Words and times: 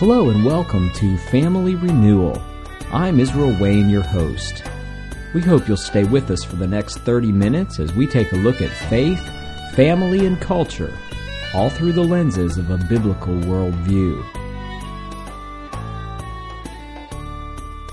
Hello 0.00 0.30
and 0.30 0.42
welcome 0.46 0.90
to 0.94 1.18
Family 1.18 1.74
Renewal. 1.74 2.42
I'm 2.90 3.20
Israel 3.20 3.54
Wayne, 3.60 3.90
your 3.90 4.02
host. 4.02 4.62
We 5.34 5.42
hope 5.42 5.68
you'll 5.68 5.76
stay 5.76 6.04
with 6.04 6.30
us 6.30 6.42
for 6.42 6.56
the 6.56 6.66
next 6.66 7.00
30 7.00 7.30
minutes 7.32 7.78
as 7.78 7.92
we 7.92 8.06
take 8.06 8.32
a 8.32 8.36
look 8.36 8.62
at 8.62 8.70
faith, 8.88 9.20
family, 9.74 10.24
and 10.24 10.40
culture, 10.40 10.96
all 11.52 11.68
through 11.68 11.92
the 11.92 12.02
lenses 12.02 12.56
of 12.56 12.70
a 12.70 12.78
biblical 12.78 13.34
worldview. 13.34 14.24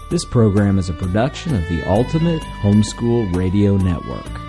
This 0.09 0.23
program 0.23 0.79
is 0.79 0.89
a 0.89 0.93
production 0.93 1.55
of 1.55 1.67
the 1.67 1.83
Ultimate 1.89 2.41
Homeschool 2.61 3.35
Radio 3.35 3.75
Network. 3.75 4.46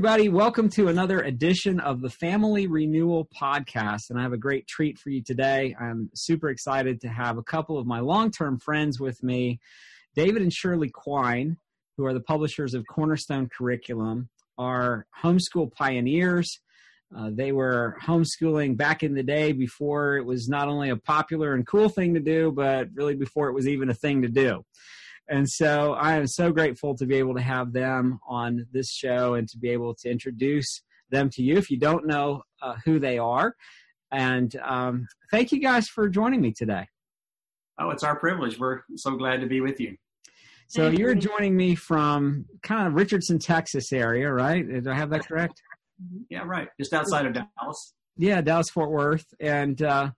Everybody, 0.00 0.30
welcome 0.30 0.70
to 0.70 0.88
another 0.88 1.20
edition 1.20 1.78
of 1.78 2.00
the 2.00 2.08
Family 2.08 2.66
Renewal 2.66 3.28
Podcast. 3.38 4.08
And 4.08 4.18
I 4.18 4.22
have 4.22 4.32
a 4.32 4.38
great 4.38 4.66
treat 4.66 4.98
for 4.98 5.10
you 5.10 5.22
today. 5.22 5.76
I'm 5.78 6.08
super 6.14 6.48
excited 6.48 7.02
to 7.02 7.08
have 7.10 7.36
a 7.36 7.42
couple 7.42 7.76
of 7.76 7.86
my 7.86 8.00
long 8.00 8.30
term 8.30 8.58
friends 8.58 8.98
with 8.98 9.22
me, 9.22 9.60
David 10.14 10.40
and 10.40 10.50
Shirley 10.50 10.88
Quine, 10.88 11.58
who 11.98 12.06
are 12.06 12.14
the 12.14 12.22
publishers 12.22 12.72
of 12.72 12.86
Cornerstone 12.86 13.50
Curriculum, 13.50 14.30
are 14.56 15.06
homeschool 15.22 15.70
pioneers. 15.70 16.60
Uh, 17.14 17.28
they 17.30 17.52
were 17.52 17.98
homeschooling 18.02 18.78
back 18.78 19.02
in 19.02 19.12
the 19.12 19.22
day 19.22 19.52
before 19.52 20.16
it 20.16 20.24
was 20.24 20.48
not 20.48 20.66
only 20.66 20.88
a 20.88 20.96
popular 20.96 21.52
and 21.52 21.66
cool 21.66 21.90
thing 21.90 22.14
to 22.14 22.20
do, 22.20 22.50
but 22.50 22.88
really 22.94 23.16
before 23.16 23.50
it 23.50 23.54
was 23.54 23.68
even 23.68 23.90
a 23.90 23.94
thing 23.94 24.22
to 24.22 24.28
do. 24.28 24.64
And 25.30 25.48
so 25.48 25.94
I 25.94 26.16
am 26.16 26.26
so 26.26 26.52
grateful 26.52 26.96
to 26.96 27.06
be 27.06 27.14
able 27.14 27.34
to 27.34 27.40
have 27.40 27.72
them 27.72 28.18
on 28.28 28.66
this 28.72 28.90
show 28.90 29.34
and 29.34 29.48
to 29.48 29.58
be 29.58 29.70
able 29.70 29.94
to 29.94 30.10
introduce 30.10 30.82
them 31.10 31.30
to 31.30 31.42
you 31.42 31.56
if 31.56 31.70
you 31.70 31.78
don't 31.78 32.06
know 32.06 32.42
uh, 32.60 32.74
who 32.84 32.98
they 32.98 33.16
are. 33.16 33.54
And 34.10 34.54
um, 34.56 35.06
thank 35.30 35.52
you 35.52 35.60
guys 35.60 35.88
for 35.88 36.08
joining 36.08 36.40
me 36.40 36.52
today. 36.52 36.88
Oh, 37.78 37.90
it's 37.90 38.02
our 38.02 38.16
privilege. 38.16 38.58
We're 38.58 38.80
so 38.96 39.12
glad 39.12 39.40
to 39.40 39.46
be 39.46 39.60
with 39.60 39.80
you. 39.80 39.96
So 40.66 40.88
you're 40.88 41.14
joining 41.14 41.56
me 41.56 41.74
from 41.74 42.44
kind 42.62 42.86
of 42.86 42.94
Richardson, 42.94 43.38
Texas 43.38 43.92
area, 43.92 44.30
right? 44.32 44.68
Did 44.68 44.86
I 44.86 44.94
have 44.94 45.10
that 45.10 45.26
correct? 45.26 45.60
Yeah, 46.28 46.42
right. 46.44 46.68
Just 46.78 46.92
outside 46.92 47.26
of 47.26 47.32
Dallas. 47.32 47.94
Yeah, 48.16 48.40
Dallas 48.40 48.70
Fort 48.70 48.90
Worth. 48.90 49.26
And 49.40 49.80
uh, 49.82 50.10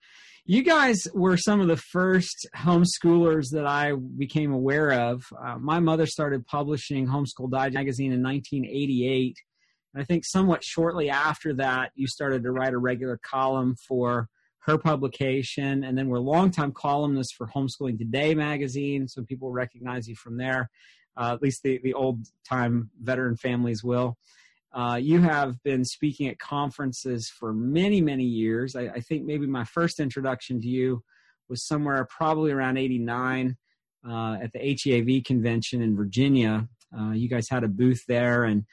you 0.45 0.62
guys 0.65 1.07
were 1.15 1.37
some 1.37 1.61
of 1.61 1.69
the 1.69 1.77
first 1.77 2.48
homeschoolers 2.57 3.51
that 3.53 3.67
I 3.67 3.93
became 3.93 4.53
aware 4.53 4.93
of. 4.93 5.23
Uh, 5.41 5.57
my 5.59 5.79
mother 5.79 6.07
started 6.07 6.47
publishing 6.47 7.07
Homeschool 7.07 7.51
Digest 7.51 7.75
magazine 7.75 8.12
in 8.12 8.23
1988. 8.23 9.37
And 9.95 10.03
I 10.03 10.05
think 10.05 10.25
somewhat 10.25 10.65
shortly 10.65 11.11
after 11.11 11.55
that, 11.55 11.93
you 11.95 12.09
started 12.09 12.43
to 12.43 12.51
write 12.51 12.75
a 12.75 12.79
regular 12.79 13.20
column 13.23 13.77
for 13.87 14.29
her 14.65 14.79
publication, 14.79 15.83
and 15.83 15.98
then 15.98 16.09
we're 16.09 16.20
longtime 16.20 16.73
columnists 16.73 17.33
for 17.33 17.48
Homeschooling 17.48 17.98
Today 17.98 18.33
magazine, 18.35 19.09
so 19.09 19.23
people 19.25 19.51
recognize 19.51 20.07
you 20.07 20.15
from 20.15 20.37
there. 20.37 20.70
Uh, 21.17 21.33
at 21.35 21.43
least 21.43 21.63
the, 21.63 21.81
the 21.83 21.95
old 21.95 22.20
time 22.48 22.91
veteran 23.01 23.37
families 23.37 23.85
will. 23.85 24.17
Uh, 24.75 24.98
you 25.01 25.20
have 25.20 25.62
been 25.62 25.84
speaking 25.84 26.28
at 26.28 26.39
conferences 26.39 27.31
for 27.39 27.53
many, 27.53 28.01
many 28.01 28.25
years. 28.25 28.75
I, 28.75 28.89
I, 28.89 29.01
think 29.01 29.25
maybe 29.25 29.47
my 29.47 29.64
first 29.64 30.01
introduction 30.01 30.61
to 30.62 30.67
you 30.67 31.03
was 31.51 31.67
somewhere 31.67 32.06
probably 32.09 32.53
around 32.53 32.79
89 32.79 33.56
uh, 34.09 34.37
at 34.42 34.51
the 34.53 34.59
HEAV 34.59 35.27
convention 35.27 35.83
in 35.83 35.95
Virginia. 35.95 36.67
Uh, 36.98 37.11
you 37.11 37.29
guys 37.29 37.48
had 37.51 37.64
a 37.64 37.69
booth 37.69 38.03
there, 38.09 38.45
and 38.45 38.64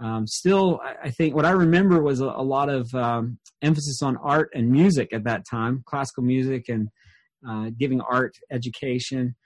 um, 0.00 0.26
still, 0.26 0.80
I, 0.82 1.08
I, 1.08 1.10
think 1.10 1.34
what 1.34 1.44
I 1.44 1.50
remember 1.50 2.02
was 2.02 2.20
a, 2.20 2.26
a 2.26 2.42
lot 2.42 2.68
of 2.68 2.92
um, 2.94 3.38
emphasis 3.60 4.02
on 4.02 4.16
art 4.16 4.50
and 4.54 4.70
music 4.70 5.12
at 5.12 5.24
that 5.24 5.44
time, 5.48 5.82
classical 5.86 6.22
music 6.22 6.68
and 6.68 6.88
uh, 7.46 7.70
giving 7.78 8.00
art 8.00 8.34
education. 8.50 9.36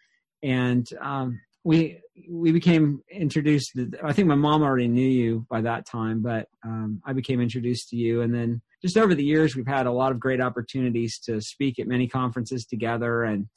And 0.42 0.86
um, 1.00 1.40
we 1.64 2.00
we 2.28 2.52
became 2.52 3.02
introduced. 3.10 3.72
I 4.02 4.12
think 4.12 4.28
my 4.28 4.34
mom 4.34 4.62
already 4.62 4.88
knew 4.88 5.08
you 5.08 5.46
by 5.50 5.60
that 5.62 5.86
time, 5.86 6.22
but 6.22 6.48
um, 6.64 7.00
I 7.04 7.12
became 7.12 7.40
introduced 7.40 7.88
to 7.90 7.96
you, 7.96 8.22
and 8.22 8.34
then 8.34 8.62
just 8.82 8.96
over 8.96 9.14
the 9.14 9.24
years, 9.24 9.56
we've 9.56 9.66
had 9.66 9.86
a 9.86 9.92
lot 9.92 10.12
of 10.12 10.20
great 10.20 10.40
opportunities 10.40 11.18
to 11.26 11.40
speak 11.40 11.78
at 11.78 11.86
many 11.86 12.08
conferences 12.08 12.64
together, 12.64 13.24
and 13.24 13.48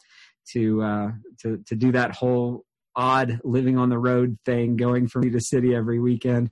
to 0.54 0.82
uh, 0.82 1.12
to 1.42 1.64
to 1.68 1.76
do 1.76 1.92
that 1.92 2.16
whole 2.16 2.66
odd 2.96 3.40
living 3.44 3.78
on 3.78 3.90
the 3.90 4.00
road 4.00 4.38
thing, 4.46 4.76
going 4.76 5.08
from 5.08 5.24
city 5.24 5.32
to 5.32 5.42
city 5.42 5.76
every 5.76 6.00
weekend. 6.00 6.50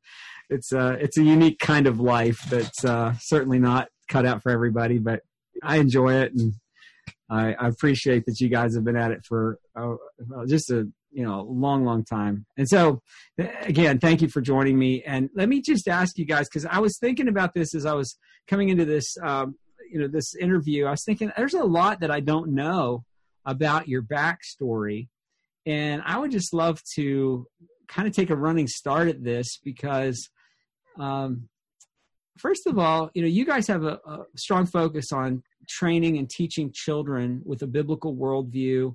It's 0.49 0.71
a 0.71 0.79
uh, 0.79 0.91
it's 0.91 1.17
a 1.17 1.23
unique 1.23 1.59
kind 1.59 1.87
of 1.87 1.99
life 1.99 2.39
that's 2.49 2.85
uh, 2.85 3.13
certainly 3.19 3.59
not 3.59 3.89
cut 4.07 4.25
out 4.25 4.41
for 4.41 4.51
everybody, 4.51 4.97
but 4.97 5.21
I 5.63 5.77
enjoy 5.77 6.13
it 6.13 6.33
and 6.33 6.53
I, 7.29 7.53
I, 7.53 7.67
appreciate 7.67 8.25
that 8.25 8.39
you 8.39 8.47
guys 8.47 8.75
have 8.75 8.85
been 8.85 8.95
at 8.95 9.11
it 9.11 9.25
for 9.25 9.59
uh, 9.75 9.95
just 10.47 10.71
a 10.71 10.87
you 11.17 11.23
know 11.23 11.41
long 11.49 11.83
long 11.83 12.05
time. 12.05 12.45
And 12.57 12.69
so 12.69 13.01
again 13.63 13.97
thank 13.97 14.21
you 14.21 14.29
for 14.29 14.39
joining 14.39 14.77
me. 14.77 15.01
And 15.03 15.29
let 15.35 15.49
me 15.49 15.61
just 15.61 15.87
ask 15.87 16.15
you 16.17 16.25
guys 16.25 16.47
because 16.47 16.65
i 16.65 16.79
was 16.79 16.99
thinking 16.99 17.27
about 17.27 17.55
this 17.55 17.73
as 17.73 17.85
i 17.87 17.93
was 17.93 18.15
coming 18.47 18.69
into 18.69 18.85
this 18.85 19.17
um, 19.23 19.55
you 19.91 19.99
know 19.99 20.07
this 20.07 20.35
interview. 20.35 20.85
I 20.85 20.91
was 20.91 21.03
thinking 21.03 21.31
there's 21.35 21.55
a 21.55 21.63
lot 21.63 22.01
that 22.01 22.11
i 22.11 22.19
don't 22.19 22.53
know 22.53 23.03
about 23.45 23.87
your 23.87 24.03
backstory. 24.03 25.07
And 25.65 26.03
i 26.05 26.19
would 26.19 26.31
just 26.31 26.53
love 26.53 26.79
to 26.95 27.47
kind 27.87 28.07
of 28.07 28.13
take 28.13 28.29
a 28.29 28.35
running 28.35 28.67
start 28.67 29.07
at 29.07 29.23
this 29.23 29.57
because 29.63 30.29
um, 30.99 31.49
first 32.37 32.67
of 32.67 32.77
all 32.77 33.09
you 33.15 33.23
know 33.23 33.27
you 33.27 33.43
guys 33.43 33.65
have 33.65 33.83
a, 33.83 33.99
a 34.05 34.25
strong 34.35 34.67
focus 34.67 35.11
on 35.11 35.41
training 35.67 36.19
and 36.19 36.29
teaching 36.29 36.71
children 36.71 37.41
with 37.43 37.63
a 37.63 37.67
biblical 37.67 38.15
worldview 38.15 38.93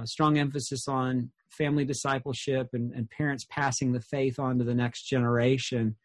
a 0.00 0.06
strong 0.06 0.38
emphasis 0.38 0.86
on 0.88 1.30
family 1.50 1.84
discipleship 1.84 2.68
and, 2.72 2.92
and 2.92 3.10
parents 3.10 3.46
passing 3.48 3.92
the 3.92 4.00
faith 4.00 4.38
on 4.38 4.58
to 4.58 4.64
the 4.64 4.74
next 4.74 5.04
generation. 5.04 5.96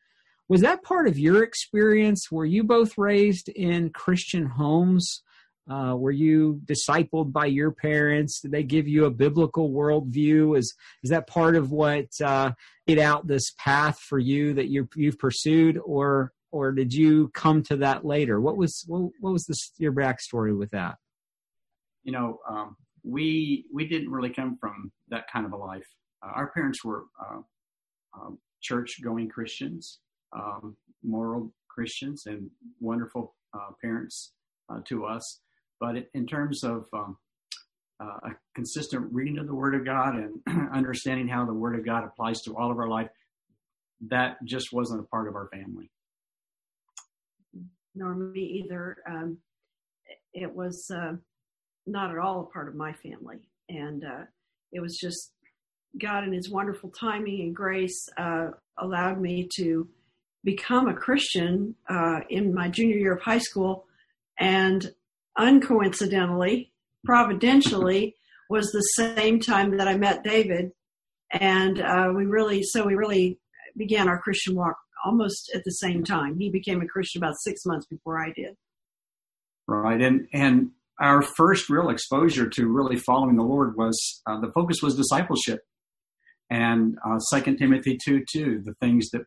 Was 0.50 0.62
that 0.62 0.84
part 0.84 1.08
of 1.08 1.18
your 1.18 1.44
experience? 1.44 2.32
Were 2.32 2.46
you 2.46 2.64
both 2.64 2.98
raised 2.98 3.50
in 3.50 3.90
Christian 3.92 4.46
homes? 4.46 5.24
Uh, 5.70 5.96
were 5.98 6.12
you 6.12 6.60
discipled 6.66 7.32
by 7.32 7.46
your 7.46 7.72
parents? 7.72 8.42
Did 8.42 8.52
they 8.52 8.64
give 8.64 8.88
you 8.88 9.06
a 9.06 9.12
biblical 9.12 9.72
worldview? 9.72 10.58
Is 10.58 10.76
is 11.04 11.10
that 11.10 11.28
part 11.28 11.56
of 11.56 11.72
what 11.72 12.08
uh, 12.22 12.52
out 13.00 13.28
this 13.28 13.54
path 13.58 13.98
for 14.00 14.20
you 14.20 14.54
that 14.56 14.68
you 14.68 14.90
you've 14.96 15.18
pursued, 15.18 15.80
or 15.86 16.34
or 16.52 16.74
did 16.74 16.94
you 16.94 17.30
come 17.30 17.64
to 17.64 17.78
that 17.78 18.06
later? 18.06 18.42
What 18.42 18.58
was 18.58 18.84
what, 18.88 19.12
what 19.22 19.32
was 19.32 19.46
this, 19.46 19.72
your 19.78 19.94
backstory 19.94 20.58
with 20.58 20.72
that? 20.72 20.98
You 22.04 22.12
know, 22.12 22.40
um, 22.48 22.76
we 23.04 23.66
we 23.74 23.88
didn't 23.88 24.10
really 24.10 24.30
come 24.30 24.58
from 24.58 24.92
that 25.10 25.26
kind 25.32 25.46
of 25.46 25.54
a 25.54 25.58
life. 25.58 25.88
Uh, 26.24 26.32
our 26.36 26.52
parents 26.52 26.84
were 26.84 27.06
uh, 27.22 27.40
um, 28.14 28.38
church 28.62 29.02
going 29.04 29.30
Christians, 29.30 30.00
um, 30.32 30.76
moral 31.04 31.54
Christians, 31.68 32.24
and 32.26 32.50
wonderful 32.80 33.36
uh, 33.54 33.72
parents 33.82 34.34
uh, 34.70 34.80
to 34.86 35.06
us. 35.06 35.42
But 35.80 36.08
in 36.14 36.26
terms 36.26 36.64
of 36.64 36.86
um, 36.94 37.18
uh, 38.00 38.20
a 38.24 38.30
consistent 38.56 39.12
reading 39.12 39.38
of 39.38 39.48
the 39.48 39.56
Word 39.56 39.76
of 39.76 39.86
God 39.86 40.16
and 40.16 40.70
understanding 40.74 41.28
how 41.28 41.46
the 41.46 41.54
Word 41.54 41.78
of 41.78 41.86
God 41.86 42.04
applies 42.04 42.42
to 42.44 42.56
all 42.56 42.72
of 42.72 42.80
our 42.80 42.88
life, 42.88 43.10
that 44.08 44.38
just 44.46 44.72
wasn't 44.72 45.00
a 45.00 45.04
part 45.04 45.28
of 45.28 45.36
our 45.36 45.50
family. 45.50 45.90
Nor 47.96 48.16
me 48.16 48.64
either. 48.64 48.98
Um, 49.08 49.38
it 50.34 50.54
was 50.54 50.90
not 51.86 52.12
at 52.12 52.18
all 52.18 52.42
a 52.42 52.54
part 52.54 52.68
of 52.68 52.76
my 52.76 52.94
family. 52.94 53.50
And 53.70 54.04
uh, 54.04 54.26
it 54.72 54.82
was 54.82 54.98
just 54.98 55.32
God 56.00 56.24
and 56.24 56.34
His 56.34 56.50
wonderful 56.50 56.90
timing 56.90 57.42
and 57.42 57.56
grace 57.56 58.08
uh, 58.18 58.50
allowed 58.78 59.22
me 59.22 59.48
to 59.58 59.88
become 60.44 60.88
a 60.88 60.94
Christian 60.94 61.76
uh, 61.90 62.20
in 62.30 62.54
my 62.54 62.70
junior 62.70 62.98
year 62.98 63.14
of 63.14 63.22
high 63.22 63.38
school. 63.38 63.86
And 64.40 64.92
uncoincidentally, 65.38 66.70
providentially, 67.06 68.16
was 68.50 68.72
the 68.72 68.82
same 69.16 69.40
time 69.40 69.78
that 69.78 69.88
I 69.88 69.98
met 69.98 70.24
David. 70.24 70.72
And 71.32 71.82
uh, 71.82 72.12
we 72.16 72.26
really, 72.26 72.62
so 72.64 72.86
we 72.86 72.96
really 72.96 73.40
began 73.78 74.08
our 74.08 74.20
Christian 74.20 74.56
walk 74.56 74.76
almost 75.06 75.52
at 75.56 75.64
the 75.66 75.72
same 75.72 76.04
time. 76.04 76.38
He 76.38 76.50
became 76.50 76.82
a 76.82 76.88
Christian 76.88 77.24
about 77.24 77.36
six 77.40 77.66
months 77.66 77.86
before 77.88 78.20
I 78.24 78.32
did. 78.36 78.56
Right. 79.68 80.02
And, 80.02 80.28
and 80.34 80.72
our 81.04 81.22
first 81.22 81.70
real 81.70 81.90
exposure 81.90 82.50
to 82.50 82.68
really 82.68 82.96
following 82.96 83.36
the 83.36 83.44
Lord 83.44 83.76
was 83.76 84.22
uh, 84.26 84.40
the 84.40 84.52
focus 84.54 84.78
was 84.82 84.96
discipleship, 84.96 85.60
and 86.50 86.98
uh, 87.06 87.20
Second 87.20 87.58
Timothy 87.58 87.98
two 88.04 88.24
two, 88.32 88.62
the 88.64 88.74
things 88.76 89.10
that 89.12 89.24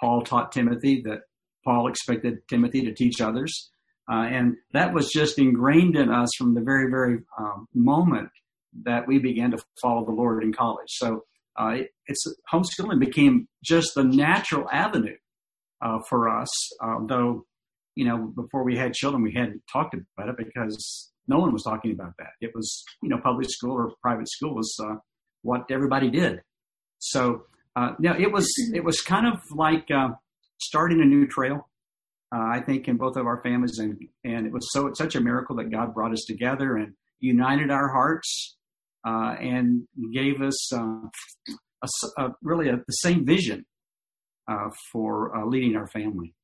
Paul 0.00 0.22
taught 0.22 0.50
Timothy 0.50 1.00
that 1.06 1.20
Paul 1.64 1.86
expected 1.86 2.34
Timothy 2.48 2.82
to 2.82 2.92
teach 2.92 3.20
others, 3.20 3.70
uh, 4.10 4.26
and 4.36 4.56
that 4.72 4.92
was 4.92 5.10
just 5.20 5.38
ingrained 5.38 5.94
in 5.96 6.10
us 6.10 6.30
from 6.36 6.54
the 6.54 6.60
very 6.60 6.90
very 6.90 7.18
um, 7.38 7.68
moment 7.72 8.30
that 8.82 9.06
we 9.06 9.18
began 9.20 9.52
to 9.52 9.58
follow 9.80 10.04
the 10.04 10.10
Lord 10.22 10.42
in 10.42 10.52
college. 10.52 10.88
So 10.88 11.24
uh, 11.60 11.74
it, 11.76 11.90
it's 12.08 12.24
homeschooling 12.52 12.98
became 12.98 13.46
just 13.62 13.94
the 13.94 14.02
natural 14.02 14.68
avenue 14.72 15.18
uh, 15.80 16.00
for 16.08 16.28
us, 16.28 16.50
though 17.06 17.46
you 17.94 18.04
know, 18.04 18.32
before 18.34 18.64
we 18.64 18.76
had 18.76 18.92
children, 18.92 19.22
we 19.22 19.32
hadn't 19.32 19.62
talked 19.72 19.94
about 19.94 20.28
it 20.28 20.36
because 20.36 21.12
no 21.28 21.38
one 21.38 21.52
was 21.52 21.62
talking 21.62 21.92
about 21.92 22.12
that. 22.18 22.30
It 22.40 22.52
was, 22.54 22.84
you 23.02 23.08
know, 23.08 23.18
public 23.22 23.48
school 23.50 23.72
or 23.72 23.92
private 24.02 24.28
school 24.28 24.54
was 24.54 24.76
uh, 24.82 24.96
what 25.42 25.64
everybody 25.70 26.10
did. 26.10 26.40
So, 26.98 27.44
uh, 27.76 27.92
yeah, 28.00 28.16
it 28.18 28.30
was 28.30 28.48
it 28.72 28.84
was 28.84 29.00
kind 29.00 29.26
of 29.26 29.40
like 29.50 29.90
uh, 29.90 30.10
starting 30.60 31.00
a 31.00 31.04
new 31.04 31.26
trail. 31.26 31.68
Uh, 32.34 32.48
I 32.52 32.60
think 32.60 32.88
in 32.88 32.96
both 32.96 33.16
of 33.16 33.26
our 33.26 33.42
families, 33.42 33.78
and 33.78 33.98
and 34.24 34.46
it 34.46 34.52
was 34.52 34.68
so 34.72 34.86
it's 34.86 34.98
such 34.98 35.14
a 35.14 35.20
miracle 35.20 35.56
that 35.56 35.70
God 35.70 35.94
brought 35.94 36.12
us 36.12 36.24
together 36.26 36.76
and 36.76 36.94
united 37.20 37.70
our 37.70 37.88
hearts 37.88 38.56
uh, 39.06 39.34
and 39.40 39.86
gave 40.12 40.42
us 40.42 40.72
uh, 40.74 41.00
a, 41.82 41.88
a, 42.18 42.28
really 42.42 42.68
a, 42.68 42.76
the 42.76 42.92
same 42.92 43.24
vision 43.24 43.64
for 44.92 45.32
leading 45.46 45.74
our 45.74 45.86
family. 45.86 46.34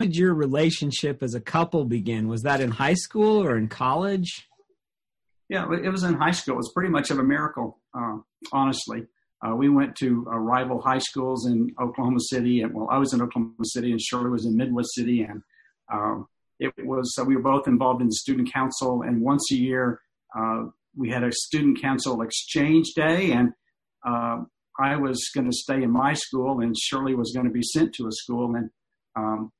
Did 0.00 0.16
your 0.16 0.32
relationship 0.32 1.22
as 1.22 1.34
a 1.34 1.40
couple 1.40 1.84
begin? 1.84 2.26
Was 2.26 2.42
that 2.42 2.62
in 2.62 2.70
high 2.70 2.94
school 2.94 3.42
or 3.42 3.58
in 3.58 3.68
college? 3.68 4.48
Yeah, 5.50 5.66
it 5.72 5.90
was 5.90 6.04
in 6.04 6.14
high 6.14 6.30
school. 6.30 6.54
It 6.54 6.56
was 6.56 6.72
pretty 6.72 6.88
much 6.88 7.10
of 7.10 7.18
a 7.18 7.22
miracle, 7.22 7.78
uh, 7.92 8.16
honestly. 8.50 9.04
Uh, 9.46 9.54
we 9.54 9.68
went 9.68 9.96
to 9.96 10.26
uh, 10.32 10.38
rival 10.38 10.80
high 10.80 10.98
schools 10.98 11.46
in 11.46 11.74
Oklahoma 11.78 12.20
City, 12.20 12.62
and 12.62 12.72
well, 12.72 12.88
I 12.90 12.96
was 12.96 13.12
in 13.12 13.20
Oklahoma 13.20 13.52
City, 13.64 13.90
and 13.90 14.00
Shirley 14.00 14.30
was 14.30 14.46
in 14.46 14.56
Midwest 14.56 14.94
City, 14.94 15.22
and 15.22 15.42
um, 15.92 16.28
it 16.58 16.72
was 16.78 17.14
we 17.26 17.36
were 17.36 17.42
both 17.42 17.68
involved 17.68 18.00
in 18.00 18.08
the 18.08 18.14
student 18.14 18.50
council. 18.50 19.02
And 19.02 19.20
once 19.20 19.50
a 19.52 19.56
year, 19.56 20.00
uh, 20.38 20.64
we 20.96 21.10
had 21.10 21.24
a 21.24 21.32
student 21.32 21.80
council 21.80 22.22
exchange 22.22 22.92
day, 22.96 23.32
and 23.32 23.52
uh, 24.06 24.44
I 24.78 24.96
was 24.96 25.28
going 25.34 25.50
to 25.50 25.56
stay 25.56 25.82
in 25.82 25.90
my 25.90 26.14
school, 26.14 26.60
and 26.60 26.74
Shirley 26.78 27.14
was 27.14 27.32
going 27.34 27.46
to 27.46 27.52
be 27.52 27.62
sent 27.62 27.94
to 27.96 28.06
a 28.06 28.12
school. 28.12 28.54
And 28.54 28.70
um, 29.16 29.52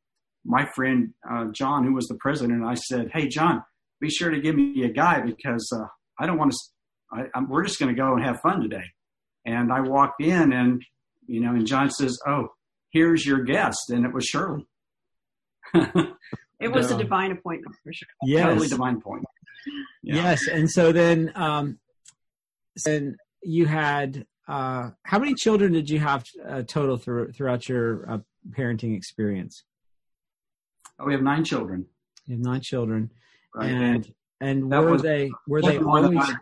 my 0.44 0.66
friend 0.74 1.10
uh, 1.28 1.46
John, 1.52 1.84
who 1.84 1.94
was 1.94 2.06
the 2.08 2.16
president, 2.16 2.64
I 2.64 2.74
said, 2.74 3.10
"Hey, 3.12 3.28
John, 3.28 3.62
be 4.00 4.10
sure 4.10 4.30
to 4.30 4.40
give 4.40 4.54
me 4.54 4.82
a 4.84 4.88
guy 4.88 5.20
because 5.20 5.70
uh, 5.74 5.86
I 6.18 6.26
don't 6.26 6.38
want 6.38 6.52
to. 6.52 6.58
I, 7.12 7.22
I'm, 7.34 7.48
we're 7.48 7.64
just 7.64 7.78
going 7.78 7.94
to 7.94 8.00
go 8.00 8.14
and 8.14 8.24
have 8.24 8.40
fun 8.40 8.60
today." 8.60 8.84
And 9.44 9.72
I 9.72 9.80
walked 9.80 10.22
in, 10.22 10.52
and 10.52 10.82
you 11.26 11.40
know, 11.40 11.50
and 11.50 11.66
John 11.66 11.90
says, 11.90 12.18
"Oh, 12.26 12.48
here's 12.90 13.24
your 13.24 13.42
guest," 13.42 13.90
and 13.90 14.04
it 14.04 14.12
was 14.12 14.24
Shirley. 14.24 14.66
it 15.74 16.72
was 16.72 16.90
a 16.90 16.98
divine 16.98 17.32
appointment 17.32 17.76
for 17.84 17.92
sure. 17.92 18.08
Yes. 18.22 18.44
Totally 18.46 18.68
divine 18.68 18.96
appointment. 18.96 19.28
Yeah. 20.02 20.14
Yes, 20.14 20.48
and 20.48 20.70
so 20.70 20.90
then, 20.90 21.32
um, 21.34 21.78
and 22.86 23.16
you 23.42 23.66
had 23.66 24.26
uh, 24.50 24.90
how 25.04 25.18
many 25.20 25.34
children 25.34 25.72
did 25.72 25.88
you 25.88 26.00
have 26.00 26.24
uh, 26.44 26.62
total 26.62 26.96
through, 26.96 27.30
throughout 27.32 27.68
your 27.68 28.10
uh, 28.10 28.18
parenting 28.50 28.96
experience? 28.96 29.62
Oh, 31.00 31.06
we 31.06 31.12
have 31.12 31.22
nine 31.22 31.44
children. 31.44 31.86
You 32.26 32.36
have 32.36 32.44
nine 32.44 32.60
children, 32.60 33.10
right. 33.54 33.70
and 33.70 34.14
and 34.40 34.70
were 34.70 34.92
was, 34.92 35.02
they 35.02 35.30
were 35.48 35.62
they 35.62 35.78
always 35.78 36.18
I, 36.18 36.34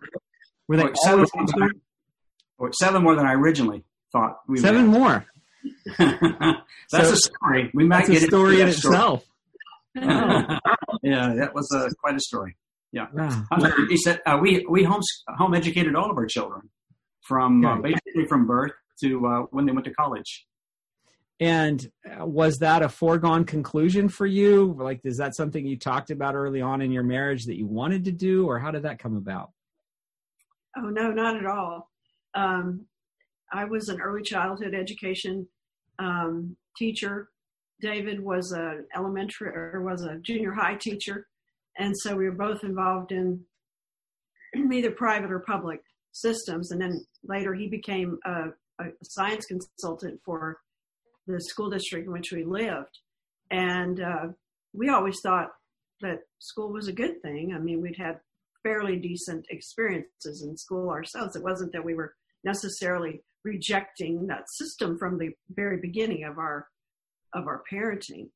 were 0.67 0.77
they 0.77 0.89
seven, 1.05 1.27
always 1.37 1.53
more 1.57 1.71
I, 2.61 2.71
seven 2.73 3.03
more 3.03 3.15
than 3.15 3.27
I 3.27 3.35
originally 3.35 3.85
thought. 4.13 4.41
We 4.49 4.59
seven 4.59 4.87
more. 4.87 5.25
that's 5.99 6.59
so, 6.91 7.13
a 7.13 7.17
story. 7.17 7.71
We 7.73 7.85
might 7.85 8.07
get 8.07 8.23
a 8.23 8.27
story 8.27 8.61
in 8.61 8.69
itself. 8.69 9.25
yeah, 9.95 10.59
that 11.03 11.51
was 11.55 11.71
uh, 11.75 11.89
quite 12.01 12.17
a 12.17 12.21
story. 12.21 12.57
Yeah. 12.93 13.07
Wow. 13.13 13.45
He 13.89 13.97
said 13.97 14.21
uh, 14.27 14.39
we 14.41 14.67
we 14.69 14.83
home 14.83 15.03
home 15.29 15.55
educated 15.55 15.95
all 15.95 16.11
of 16.11 16.17
our 16.17 16.27
children 16.27 16.71
from 17.27 17.65
uh, 17.65 17.81
basically 17.81 18.25
from 18.29 18.47
birth 18.47 18.73
to 19.03 19.27
uh, 19.27 19.41
when 19.51 19.67
they 19.67 19.73
went 19.73 19.85
to 19.85 19.95
college. 19.95 20.47
And 21.41 21.89
uh, 22.05 22.27
was 22.27 22.59
that 22.59 22.83
a 22.83 22.89
foregone 22.89 23.45
conclusion 23.45 24.09
for 24.09 24.27
you? 24.27 24.75
Like, 24.79 25.01
is 25.05 25.17
that 25.19 25.37
something 25.37 25.65
you 25.65 25.79
talked 25.79 26.11
about 26.11 26.35
early 26.35 26.61
on 26.61 26.83
in 26.83 26.91
your 26.91 27.05
marriage 27.05 27.45
that 27.45 27.57
you 27.57 27.67
wanted 27.67 28.05
to 28.07 28.13
do, 28.13 28.47
or 28.47 28.59
how 28.59 28.71
did 28.71 28.83
that 28.83 28.99
come 28.99 29.17
about? 29.17 29.53
Oh 30.77 30.89
no, 30.89 31.11
not 31.11 31.37
at 31.37 31.47
all. 31.47 31.91
Um, 32.35 32.87
I 33.53 33.65
was 33.65 33.89
an 33.89 34.01
early 34.01 34.23
childhood 34.23 34.75
education 34.75 35.47
um, 35.99 36.57
teacher. 36.77 37.29
David 37.81 38.21
was 38.21 38.51
an 38.53 38.87
elementary 38.97 39.49
or 39.49 39.83
was 39.83 40.03
a 40.03 40.17
junior 40.17 40.53
high 40.53 40.75
teacher, 40.75 41.29
and 41.79 41.95
so 41.97 42.17
we 42.17 42.25
were 42.25 42.33
both 42.33 42.65
involved 42.65 43.13
in 43.13 43.41
either 44.73 44.91
private 44.91 45.31
or 45.31 45.41
public 45.41 45.83
systems. 46.13 46.71
And 46.73 46.81
then 46.81 47.05
later 47.23 47.55
he 47.55 47.69
became 47.69 48.19
a, 48.25 48.49
a 48.81 48.87
science 49.03 49.47
consultant 49.47 50.21
for 50.25 50.59
the 51.29 51.41
school 51.41 51.71
district 51.71 52.07
in 52.07 52.13
which 52.13 52.33
we 52.33 52.45
lived. 52.45 52.99
And 53.51 54.01
uh, 54.01 54.27
we 54.73 54.89
always 54.89 55.21
thought 55.21 55.51
that 56.01 56.21
school 56.39 56.73
was 56.73 56.89
a 56.89 56.93
good 56.93 57.23
thing. 57.23 57.53
I 57.55 57.59
mean, 57.59 57.81
we'd 57.81 57.97
had 57.97 58.19
fairly 58.63 58.97
decent 58.97 59.47
experiences 59.51 60.43
in 60.43 60.57
school 60.57 60.91
ourselves. 60.91 61.37
It 61.37 61.43
wasn't 61.43 61.73
that 61.73 61.85
we 61.85 61.95
were 61.95 62.15
necessarily 62.45 63.23
rejecting 63.45 64.27
that 64.27 64.51
system 64.51 64.99
from 64.99 65.19
the 65.19 65.31
very 65.51 65.79
beginning 65.79 66.25
of 66.25 66.39
our 66.39 66.69
of 67.35 67.47
our 67.47 67.63
parenting. 67.71 68.31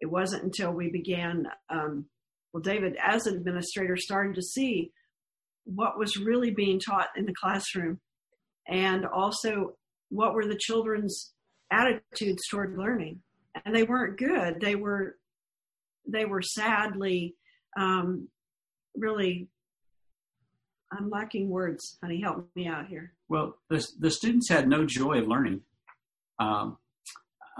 It 0.00 0.06
wasn't 0.06 0.44
until 0.44 0.72
we 0.72 0.90
began 0.90 1.46
um, 1.70 2.06
well, 2.52 2.62
David, 2.62 2.96
as 3.02 3.26
an 3.26 3.36
administrator, 3.36 3.96
started 3.96 4.34
to 4.36 4.42
see 4.42 4.92
what 5.64 5.98
was 5.98 6.16
really 6.16 6.50
being 6.50 6.78
taught 6.78 7.08
in 7.16 7.26
the 7.26 7.34
classroom 7.34 8.00
and 8.68 9.04
also 9.04 9.76
what 10.10 10.34
were 10.34 10.46
the 10.46 10.58
children's 10.58 11.32
attitudes 11.70 12.42
toward 12.50 12.76
learning. 12.76 13.20
And 13.64 13.74
they 13.74 13.84
weren't 13.84 14.18
good. 14.18 14.60
They 14.60 14.74
were, 14.74 15.16
they 16.06 16.24
were 16.24 16.42
sadly, 16.42 17.34
um, 17.76 18.28
really, 18.96 19.48
I'm 20.92 21.10
lacking 21.10 21.48
words. 21.48 21.98
Honey, 22.02 22.20
help 22.20 22.48
me 22.54 22.66
out 22.66 22.86
here. 22.86 23.12
Well, 23.28 23.56
the, 23.70 23.86
the 23.98 24.10
students 24.10 24.48
had 24.48 24.68
no 24.68 24.84
joy 24.86 25.18
of 25.18 25.26
learning. 25.26 25.62
Um, 26.38 26.76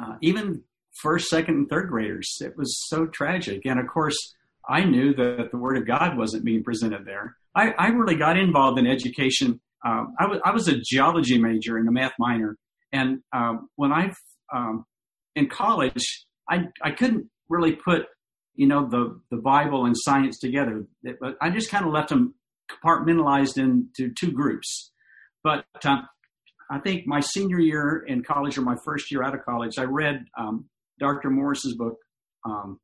uh, 0.00 0.17
even 0.20 0.62
first, 1.00 1.29
second, 1.29 1.55
and 1.55 1.69
third 1.69 1.88
graders. 1.88 2.37
It 2.41 2.56
was 2.56 2.79
so 2.88 3.06
tragic. 3.06 3.64
And 3.64 3.81
of 3.81 3.87
course, 3.87 4.35
I 4.69 4.85
knew 4.85 5.14
that 5.14 5.50
the 5.50 5.59
Word 5.59 5.76
of 5.76 5.87
God 5.87 6.17
wasn't 6.17 6.44
being 6.44 6.62
presented 6.62 7.05
there. 7.05 7.37
I, 7.55 7.70
I 7.79 7.88
really 7.88 8.17
got 8.17 8.37
involved 8.37 8.79
in 8.79 8.87
education. 8.87 9.61
Um, 9.85 10.14
I, 10.19 10.26
was, 10.26 10.41
I 10.44 10.50
was 10.50 10.69
a 10.69 10.79
geology 10.81 11.38
major 11.38 11.79
and 11.79 11.88
a 11.88 11.93
math 11.93 12.12
minor. 12.19 12.56
And 12.93 13.21
um, 13.33 13.69
when 13.77 13.93
I, 13.93 14.12
um, 14.55 14.85
in 15.35 15.49
college, 15.49 16.27
I, 16.49 16.67
I 16.83 16.93
couldn't 16.93 17.28
really 17.49 17.73
put, 17.73 18.07
you 18.55 18.66
know, 18.66 18.88
the, 18.88 19.21
the 19.31 19.37
Bible 19.37 19.85
and 19.85 19.95
science 19.97 20.38
together. 20.38 20.87
But 21.02 21.37
I 21.40 21.50
just 21.50 21.71
kind 21.71 21.85
of 21.85 21.93
left 21.93 22.09
them 22.09 22.35
compartmentalized 22.71 23.59
into 23.59 24.12
two 24.19 24.33
groups. 24.33 24.93
But 25.45 25.64
uh, 25.85 26.02
I 26.71 26.78
think 26.78 27.07
my 27.07 27.21
senior 27.21 27.61
year 27.61 28.05
in 28.07 28.23
college 28.23 28.59
or 28.59 28.62
my 28.62 28.76
first 28.85 29.11
year 29.11 29.23
out 29.23 29.35
of 29.35 29.45
college, 29.45 29.78
I 29.78 29.85
read 29.85 30.25
um, 30.38 30.69
Dr. 30.99 31.31
Morris's 31.31 31.76
book. 31.76 31.97
Um, 32.45 32.81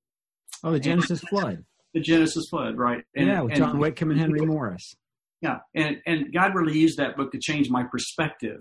oh, 0.62 0.72
the 0.72 0.80
Genesis 0.80 1.20
Flood 1.30 1.64
the 1.94 2.00
Genesis 2.00 2.46
flood, 2.48 2.76
right? 2.76 3.04
And, 3.14 3.28
yeah, 3.28 3.40
with 3.42 3.54
John 3.54 3.78
Whitcomb 3.78 4.10
and 4.10 4.20
Henry 4.20 4.40
Morris. 4.46 4.94
Yeah, 5.40 5.58
and 5.74 5.96
and 6.06 6.32
God 6.32 6.54
really 6.54 6.78
used 6.78 6.98
that 6.98 7.16
book 7.16 7.32
to 7.32 7.38
change 7.38 7.68
my 7.68 7.84
perspective 7.84 8.60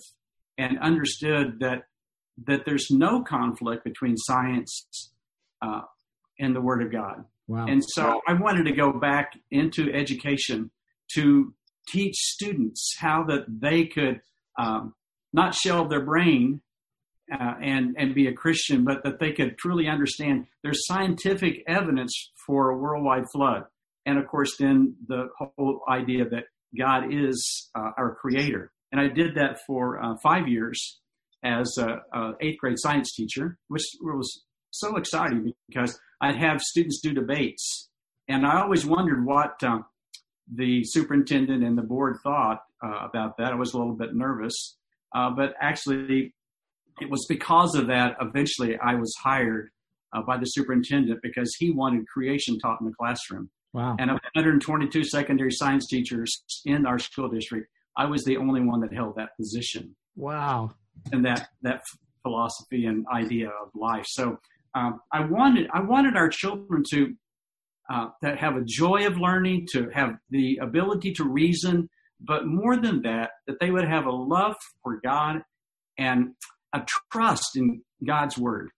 and 0.62 0.78
understood 0.80 1.60
that 1.60 1.84
that 2.46 2.66
there's 2.66 2.88
no 2.90 3.22
conflict 3.22 3.84
between 3.84 4.16
science 4.18 5.12
uh, 5.62 5.82
and 6.40 6.56
the 6.56 6.62
Word 6.62 6.82
of 6.82 6.92
God. 6.92 7.26
Wow. 7.48 7.66
And 7.68 7.84
so 7.86 8.22
I 8.28 8.34
wanted 8.34 8.64
to 8.66 8.72
go 8.72 8.94
back 8.94 9.34
into 9.52 9.92
education 9.94 10.72
to 11.16 11.54
teach 11.88 12.16
students 12.16 12.96
how 13.00 13.24
that 13.26 13.46
they 13.48 13.86
could 13.86 14.22
um, 14.58 14.94
not 15.34 15.54
shelve 15.54 15.90
their 15.90 16.06
brain 16.06 16.62
uh, 17.34 17.56
and 17.62 17.96
and 17.98 18.16
be 18.16 18.28
a 18.28 18.34
Christian, 18.34 18.84
but 18.86 19.04
that 19.04 19.20
they 19.20 19.32
could 19.32 19.58
truly 19.58 19.88
understand 19.88 20.48
there's 20.64 20.86
scientific 20.86 21.64
evidence 21.68 22.14
for 22.46 22.70
a 22.70 22.78
worldwide 22.78 23.26
flood, 23.34 23.64
and 24.06 24.18
of 24.18 24.28
course, 24.28 24.56
then 24.58 24.96
the 25.08 25.28
whole 25.38 25.82
idea 25.90 26.30
that 26.30 26.46
God 26.78 27.14
is 27.14 27.70
uh, 27.76 27.92
our 27.98 28.16
Creator. 28.16 28.72
And 28.92 29.00
I 29.00 29.08
did 29.08 29.36
that 29.36 29.60
for 29.66 30.04
uh, 30.04 30.16
five 30.22 30.48
years 30.48 31.00
as 31.44 31.78
a, 31.78 32.02
a, 32.14 32.34
eighth 32.42 32.60
grade 32.60 32.78
science 32.78 33.14
teacher, 33.14 33.58
which 33.68 33.84
was 34.02 34.44
so 34.72 34.96
exciting 34.98 35.54
because 35.68 36.00
I'd 36.20 36.36
have 36.36 36.62
students 36.62 37.00
do 37.02 37.14
debates, 37.14 37.90
and 38.28 38.46
I 38.46 38.62
always 38.62 38.86
wondered 38.86 39.26
what 39.26 39.62
uh, 39.64 39.80
the 40.54 40.84
superintendent 40.84 41.64
and 41.64 41.78
the 41.78 41.82
board 41.82 42.18
thought 42.24 42.64
uh, 42.84 43.00
about 43.02 43.38
that. 43.38 43.54
I 43.54 43.56
was 43.56 43.74
a 43.74 43.78
little 43.78 43.96
bit 43.96 44.14
nervous, 44.14 44.78
uh, 45.16 45.32
but 45.32 45.56
actually 45.60 46.34
it 47.00 47.10
was 47.10 47.26
because 47.28 47.76
of 47.76 47.88
that 47.88 48.16
eventually 48.22 48.78
I 48.78 48.96
was 48.96 49.14
hired 49.22 49.70
uh, 50.14 50.22
by 50.22 50.38
the 50.38 50.46
superintendent 50.46 51.22
because 51.22 51.56
he 51.58 51.72
wanted 51.72 52.08
creation 52.08 52.60
taught 52.60 52.82
in 52.82 52.88
the 52.88 52.94
classroom. 52.94 53.50
Wow. 53.74 53.96
And 54.00 54.10
of 54.12 54.16
122 54.34 55.06
secondary 55.06 55.52
science 55.52 55.88
teachers 55.88 56.44
in 56.66 56.86
our 56.86 57.00
school 57.00 57.30
district, 57.30 57.70
I 57.98 58.06
was 58.06 58.24
the 58.24 58.38
only 58.38 58.62
one 58.62 58.82
that 58.82 58.94
held 58.94 59.16
that 59.16 59.36
position. 59.38 59.96
Wow. 60.16 60.72
And 61.12 61.26
that, 61.26 61.50
that 61.62 61.82
philosophy 62.24 62.86
and 62.86 63.06
idea 63.14 63.48
of 63.48 63.70
life. 63.76 64.06
So 64.08 64.38
um, 64.76 65.00
I 65.12 65.26
wanted 65.26 65.68
I 65.74 65.82
wanted 65.82 66.16
our 66.16 66.30
children 66.30 66.84
to 66.92 67.14
uh, 67.92 68.08
that 68.22 68.38
have 68.40 68.56
a 68.56 68.64
joy 68.64 69.06
of 69.06 69.18
learning, 69.18 69.68
to 69.72 69.90
have 69.94 70.16
the 70.30 70.58
ability 70.62 71.14
to 71.14 71.26
reason, 71.26 71.90
but 72.22 72.46
more 72.46 72.78
than 72.78 73.02
that, 73.02 73.32
that 73.48 73.60
they 73.60 73.72
would 73.72 73.88
have 73.88 74.06
a 74.06 74.12
love 74.12 74.56
for 74.82 75.02
God 75.04 75.42
and 75.98 76.30
a 76.74 76.86
trust 77.12 77.58
in 77.58 77.82
God's 78.06 78.38
word. 78.38 78.70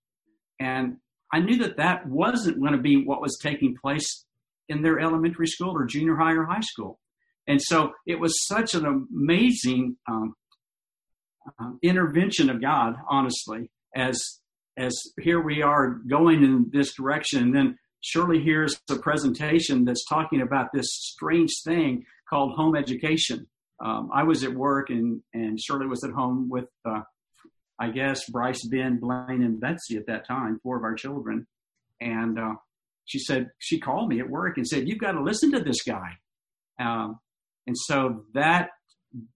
And 0.60 0.98
I 1.32 1.39
knew 1.39 1.58
that 1.58 1.77
that 1.77 2.08
wasn't 2.08 2.60
going 2.60 2.74
to 2.74 2.79
be 2.79 3.03
what 3.03 3.22
was 3.22 3.38
taking 3.41 3.75
place 3.79 4.25
in 4.70 4.82
their 4.82 5.00
elementary 5.00 5.48
school 5.48 5.75
or 5.75 5.86
junior 5.86 6.15
high 6.15 6.34
or 6.34 6.46
high 6.46 6.62
school. 6.62 7.00
And 7.47 7.62
so 7.62 7.91
it 8.07 8.19
was 8.19 8.45
such 8.47 8.73
an 8.73 8.85
amazing 8.85 9.97
um, 10.09 10.33
uh, 11.59 11.71
intervention 11.81 12.50
of 12.50 12.62
God, 12.62 12.95
honestly, 13.09 13.69
as 13.95 14.19
as 14.77 14.95
here 15.21 15.39
we 15.39 15.62
are 15.62 16.00
going 16.09 16.43
in 16.43 16.69
this 16.71 16.95
direction. 16.95 17.43
And 17.43 17.55
then 17.55 17.77
Shirley 18.01 18.41
hears 18.41 18.79
a 18.89 18.95
presentation 18.95 19.85
that's 19.85 20.05
talking 20.05 20.41
about 20.41 20.69
this 20.73 20.88
strange 20.91 21.51
thing 21.63 22.05
called 22.29 22.55
home 22.55 22.75
education. 22.75 23.47
Um, 23.83 24.09
I 24.13 24.23
was 24.23 24.43
at 24.43 24.53
work 24.53 24.89
and, 24.89 25.21
and 25.33 25.59
Shirley 25.59 25.88
was 25.88 26.03
at 26.03 26.12
home 26.12 26.50
with, 26.50 26.65
uh, 26.85 27.01
I 27.79 27.89
guess, 27.89 28.29
Bryce, 28.29 28.65
Ben, 28.65 29.00
Blaine, 29.00 29.43
and 29.43 29.59
Betsy 29.59 29.97
at 29.97 30.07
that 30.07 30.27
time, 30.27 30.59
four 30.63 30.77
of 30.77 30.83
our 30.83 30.95
children. 30.95 31.45
And 32.01 32.39
uh, 32.39 32.55
she 33.05 33.19
said, 33.19 33.51
she 33.59 33.79
called 33.79 34.09
me 34.09 34.19
at 34.19 34.29
work 34.29 34.57
and 34.57 34.67
said, 34.67 34.88
You've 34.88 35.00
got 35.00 35.13
to 35.13 35.23
listen 35.23 35.51
to 35.51 35.59
this 35.59 35.83
guy. 35.83 36.17
Um, 36.79 37.19
and 37.67 37.77
so 37.77 38.24
that 38.34 38.70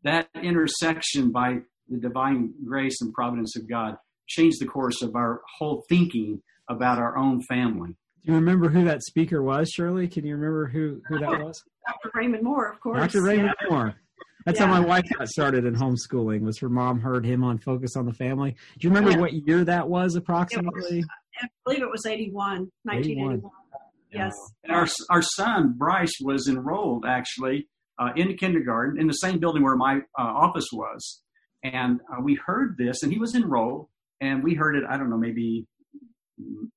that 0.03 0.27
intersection 0.41 1.31
by 1.31 1.60
the 1.89 1.98
divine 1.98 2.53
grace 2.65 3.01
and 3.01 3.13
providence 3.13 3.55
of 3.55 3.69
God 3.69 3.98
changed 4.27 4.60
the 4.60 4.65
course 4.65 5.01
of 5.01 5.15
our 5.15 5.41
whole 5.57 5.84
thinking 5.88 6.41
about 6.69 7.00
our 7.00 7.17
own 7.17 7.41
family. 7.43 7.96
Do 8.25 8.34
you 8.34 8.36
remember 8.36 8.69
who 8.69 8.84
that 8.86 9.03
speaker 9.03 9.41
was, 9.41 9.69
Shirley? 9.69 10.07
Can 10.07 10.25
you 10.25 10.36
remember 10.36 10.67
who, 10.67 11.01
who 11.07 11.19
that 11.19 11.29
oh, 11.29 11.46
was? 11.46 11.63
Dr. 11.88 12.12
Raymond 12.13 12.43
Moore, 12.43 12.69
of 12.69 12.79
course. 12.81 13.00
Dr. 13.00 13.24
Raymond 13.24 13.55
yeah. 13.62 13.69
Moore. 13.69 13.96
That's 14.46 14.60
yeah. 14.60 14.67
how 14.67 14.72
my 14.72 14.86
wife 14.86 15.05
got 15.17 15.27
started 15.29 15.65
in 15.65 15.75
homeschooling. 15.75 16.41
Was 16.41 16.60
her 16.60 16.69
mom 16.69 17.00
heard 17.00 17.25
him 17.25 17.43
on 17.43 17.57
Focus 17.57 17.96
on 17.96 18.05
the 18.05 18.13
Family? 18.13 18.51
Do 18.51 18.88
you 18.88 18.89
remember 18.89 19.12
yeah. 19.12 19.17
what 19.17 19.34
year 19.34 19.63
that 19.63 19.88
was 19.88 20.15
approximately? 20.15 20.98
Was, 20.98 21.07
I 21.41 21.48
believe 21.65 21.81
it 21.81 21.91
was 21.91 22.05
81, 22.05 22.72
1981. 22.84 23.34
81. 23.34 23.51
Yes. 24.12 24.34
And 24.63 24.75
our 24.75 24.88
our 25.10 25.22
son 25.22 25.75
Bryce 25.77 26.13
was 26.22 26.48
enrolled 26.48 27.05
actually 27.05 27.67
uh, 28.00 28.12
in 28.16 28.36
kindergarten 28.38 29.00
in 29.00 29.08
the 29.08 29.13
same 29.13 29.39
building 29.39 29.63
where 29.63 29.75
my 29.75 29.98
uh, 30.18 30.24
office 30.24 30.68
was, 30.72 31.22
and 31.63 32.00
uh, 32.12 32.22
we 32.22 32.36
heard 32.36 32.75
this, 32.77 33.04
and 33.04 33.12
he 33.12 33.20
was 33.20 33.36
enrolled, 33.36 33.88
and 34.22 34.44
we 34.44 34.54
heard 34.54 34.75
it. 34.75 34.84
I 34.89 34.98
don't 34.98 35.10
know, 35.10 35.18
maybe 35.18 35.68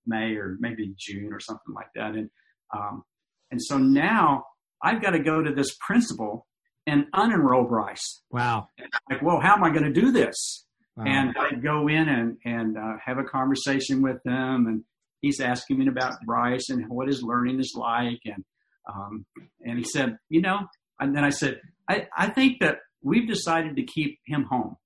May 0.07 0.35
or 0.37 0.57
maybe 0.61 0.95
June 0.99 1.33
or 1.33 1.41
something 1.41 1.75
like 1.75 1.89
that. 1.95 2.15
And 2.15 2.31
um, 2.75 3.03
and 3.50 3.61
so 3.62 3.79
now 3.79 4.45
I've 4.83 5.03
got 5.03 5.11
to 5.11 5.19
go 5.19 5.43
to 5.43 5.53
this 5.53 5.77
principal 5.87 6.47
and 6.87 7.07
unenroll 7.15 7.69
Bryce. 7.69 8.23
Wow. 8.31 8.69
Like, 9.11 9.23
well, 9.23 9.41
how 9.41 9.55
am 9.55 9.65
I 9.65 9.71
going 9.71 9.93
to 9.93 9.93
do 9.93 10.12
this? 10.12 10.65
Wow. 10.97 11.05
And 11.07 11.35
I 11.39 11.55
go 11.55 11.89
in 11.89 12.09
and 12.09 12.37
and 12.45 12.77
uh, 12.77 12.95
have 13.05 13.19
a 13.19 13.25
conversation 13.25 14.03
with 14.03 14.23
them, 14.25 14.67
and 14.67 14.83
he's 15.21 15.41
asking 15.41 15.79
me 15.79 15.89
about 15.89 16.15
Bryce 16.27 16.69
and 16.69 16.89
what 16.89 17.09
his 17.09 17.23
learning 17.23 17.61
is 17.61 17.75
like, 17.77 18.21
and 18.25 18.45
um, 18.93 19.27
and 19.65 19.79
he 19.79 19.85
said, 19.85 20.17
you 20.29 20.41
know, 20.41 20.61
and 21.00 21.16
then 21.16 21.25
I 21.25 21.30
said, 21.30 21.61
I, 21.88 22.07
I 22.16 22.28
think 22.28 22.61
that 22.61 22.78
we've 23.02 23.26
decided 23.26 23.76
to 23.76 23.83
keep 23.83 24.19
him 24.26 24.45
home 24.45 24.76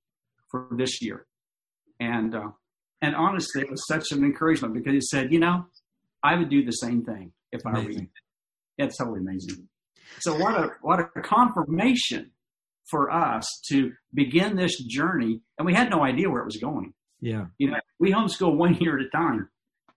for 0.50 0.68
this 0.76 1.02
year, 1.02 1.26
and 2.00 2.34
uh, 2.34 2.50
and 3.02 3.14
honestly, 3.14 3.62
it 3.62 3.70
was 3.70 3.86
such 3.86 4.12
an 4.12 4.24
encouragement 4.24 4.74
because 4.74 4.92
he 4.92 5.00
said, 5.00 5.32
you 5.32 5.40
know, 5.40 5.66
I 6.22 6.36
would 6.36 6.48
do 6.48 6.64
the 6.64 6.72
same 6.72 7.04
thing 7.04 7.32
if 7.52 7.60
I 7.66 7.72
were 7.72 7.90
you. 7.90 8.06
It's 8.78 8.96
totally 8.96 9.20
amazing. 9.20 9.68
So 10.20 10.36
what 10.36 10.54
a 10.54 10.70
what 10.80 11.00
a 11.00 11.20
confirmation 11.20 12.30
for 12.90 13.10
us 13.10 13.46
to 13.70 13.92
begin 14.12 14.56
this 14.56 14.82
journey, 14.84 15.40
and 15.58 15.66
we 15.66 15.74
had 15.74 15.90
no 15.90 16.04
idea 16.04 16.30
where 16.30 16.40
it 16.40 16.46
was 16.46 16.56
going. 16.56 16.94
Yeah, 17.20 17.46
you 17.58 17.70
know, 17.70 17.76
we 17.98 18.12
homeschool 18.12 18.56
one 18.56 18.74
year 18.80 18.98
at 18.98 19.04
a 19.04 19.10
time, 19.10 19.48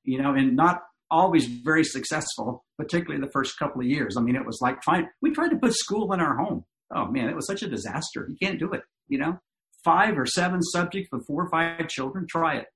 you 0.03 0.21
know, 0.21 0.33
and 0.33 0.55
not 0.55 0.81
always 1.09 1.45
very 1.45 1.83
successful, 1.83 2.65
particularly 2.77 3.23
the 3.23 3.31
first 3.31 3.57
couple 3.57 3.81
of 3.81 3.87
years. 3.87 4.15
I 4.17 4.21
mean, 4.21 4.35
it 4.35 4.45
was 4.45 4.59
like 4.61 4.83
fine. 4.83 5.07
We 5.21 5.31
tried 5.31 5.49
to 5.49 5.57
put 5.57 5.73
school 5.73 6.13
in 6.13 6.19
our 6.19 6.35
home. 6.37 6.65
Oh 6.93 7.05
man, 7.07 7.29
it 7.29 7.35
was 7.35 7.47
such 7.47 7.63
a 7.63 7.69
disaster. 7.69 8.27
You 8.29 8.37
can't 8.41 8.59
do 8.59 8.71
it. 8.71 8.81
You 9.07 9.19
know, 9.19 9.39
five 9.83 10.17
or 10.17 10.25
seven 10.25 10.61
subjects 10.61 11.09
with 11.11 11.25
four 11.25 11.43
or 11.43 11.49
five 11.49 11.87
children. 11.87 12.25
Try 12.29 12.57
it. 12.57 12.67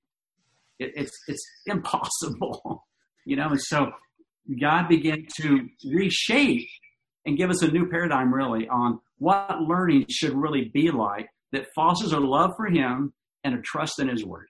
It, 0.79 0.91
it's 0.95 1.17
it's 1.27 1.43
impossible, 1.65 2.85
you 3.25 3.35
know. 3.35 3.49
And 3.49 3.61
so 3.61 3.91
God 4.59 4.87
began 4.87 5.25
to 5.37 5.67
reshape 5.85 6.67
and 7.25 7.37
give 7.37 7.49
us 7.49 7.61
a 7.61 7.71
new 7.71 7.87
paradigm, 7.89 8.33
really, 8.33 8.67
on 8.67 8.99
what 9.17 9.61
learning 9.61 10.05
should 10.09 10.33
really 10.33 10.71
be 10.73 10.89
like 10.89 11.29
that 11.51 11.67
fosters 11.75 12.13
a 12.13 12.19
love 12.19 12.51
for 12.57 12.65
Him 12.67 13.13
and 13.43 13.55
a 13.55 13.61
trust 13.61 13.99
in 13.99 14.07
His 14.07 14.25
Word. 14.25 14.47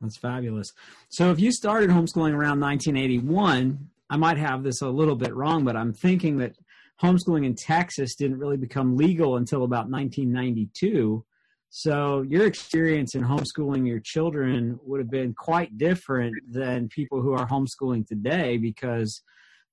That's 0.00 0.16
fabulous. 0.16 0.72
So, 1.08 1.30
if 1.30 1.40
you 1.40 1.50
started 1.50 1.90
homeschooling 1.90 2.34
around 2.34 2.60
1981, 2.60 3.88
I 4.10 4.16
might 4.16 4.38
have 4.38 4.62
this 4.62 4.80
a 4.80 4.88
little 4.88 5.16
bit 5.16 5.34
wrong, 5.34 5.64
but 5.64 5.76
I'm 5.76 5.92
thinking 5.92 6.38
that 6.38 6.56
homeschooling 7.02 7.44
in 7.44 7.54
Texas 7.54 8.14
didn't 8.14 8.38
really 8.38 8.56
become 8.56 8.96
legal 8.96 9.36
until 9.36 9.64
about 9.64 9.90
1992. 9.90 11.24
So 11.70 12.22
your 12.22 12.46
experience 12.46 13.14
in 13.14 13.22
homeschooling 13.22 13.86
your 13.86 14.00
children 14.00 14.80
would 14.84 15.00
have 15.00 15.10
been 15.10 15.34
quite 15.34 15.76
different 15.76 16.34
than 16.50 16.88
people 16.88 17.20
who 17.20 17.34
are 17.34 17.46
homeschooling 17.46 18.06
today 18.06 18.56
because 18.56 19.22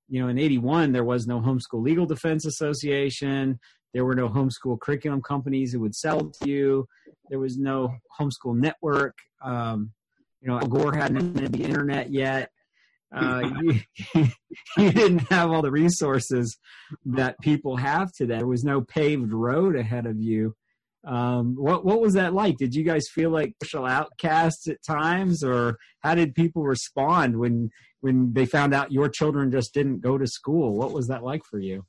you 0.08 0.20
know 0.20 0.28
in 0.28 0.38
81 0.38 0.92
there 0.92 1.04
was 1.04 1.26
no 1.26 1.40
homeschool 1.40 1.82
legal 1.82 2.06
defense 2.06 2.44
association 2.44 3.58
there 3.92 4.04
were 4.04 4.14
no 4.14 4.28
homeschool 4.28 4.78
curriculum 4.78 5.20
companies 5.20 5.72
who 5.72 5.80
would 5.80 5.96
sell 5.96 6.30
to 6.30 6.48
you 6.48 6.86
there 7.28 7.40
was 7.40 7.58
no 7.58 7.96
homeschool 8.20 8.56
network 8.56 9.16
um, 9.42 9.90
you 10.40 10.48
know 10.48 10.58
gore 10.60 10.94
hadn't 10.94 11.18
invented 11.18 11.52
the 11.52 11.64
internet 11.64 12.10
yet 12.10 12.50
uh, 13.14 13.50
you, 13.62 13.80
you, 14.76 14.92
didn't 14.92 15.30
have 15.30 15.50
all 15.50 15.62
the 15.62 15.70
resources 15.70 16.58
that 17.04 17.38
people 17.40 17.76
have 17.76 18.12
today 18.12 18.38
there 18.38 18.46
was 18.46 18.64
no 18.64 18.80
paved 18.80 19.32
road 19.32 19.76
ahead 19.76 20.06
of 20.06 20.20
you 20.20 20.54
um, 21.06 21.54
what 21.54 21.84
what 21.84 22.00
was 22.00 22.14
that 22.14 22.34
like? 22.34 22.56
Did 22.56 22.74
you 22.74 22.82
guys 22.82 23.04
feel 23.14 23.30
like 23.30 23.54
social 23.62 23.86
outcasts 23.86 24.66
at 24.66 24.82
times, 24.84 25.44
or 25.44 25.78
how 26.00 26.16
did 26.16 26.34
people 26.34 26.64
respond 26.64 27.38
when 27.38 27.70
when 28.00 28.32
they 28.32 28.44
found 28.44 28.74
out 28.74 28.90
your 28.90 29.08
children 29.08 29.52
just 29.52 29.72
didn't 29.72 30.00
go 30.00 30.18
to 30.18 30.26
school? 30.26 30.76
What 30.76 30.92
was 30.92 31.06
that 31.06 31.22
like 31.22 31.42
for 31.48 31.60
you? 31.60 31.86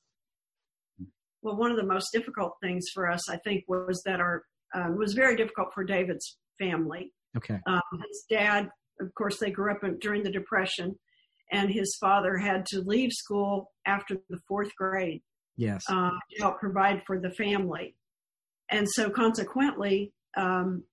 Well, 1.42 1.58
one 1.58 1.72
of 1.72 1.78
the 1.78 1.86
most 1.86 2.10
difficult 2.14 2.54
things 2.62 2.86
for 2.94 3.10
us, 3.10 3.28
I 3.28 3.38
think, 3.38 3.64
was 3.68 4.04
that 4.06 4.20
our 4.20 4.44
um, 4.76 4.98
was 4.98 5.14
very 5.14 5.36
difficult 5.36 5.70
for 5.74 5.84
David's 5.84 6.38
family. 6.60 7.12
Okay. 7.38 7.60
Um, 7.68 7.82
his 8.08 8.26
dad, 8.30 8.70
of 9.00 9.14
course, 9.16 9.40
they 9.40 9.52
grew 9.52 9.72
up 9.72 9.82
during 10.02 10.24
the 10.24 10.32
Depression, 10.32 10.98
and 11.52 11.72
his 11.72 11.96
father 12.00 12.38
had 12.38 12.66
to 12.68 12.82
leave 12.82 13.12
school 13.14 13.72
after 13.86 14.18
the 14.30 14.40
fourth 14.48 14.76
grade. 14.76 15.22
Yes. 15.56 15.84
Uh, 15.90 16.12
to 16.12 16.42
help 16.42 16.60
provide 16.60 17.02
for 17.08 17.20
the 17.20 17.32
family. 17.32 17.96
And 18.70 18.88
so 18.88 19.10
consequently, 19.10 20.14
um, 20.36 20.84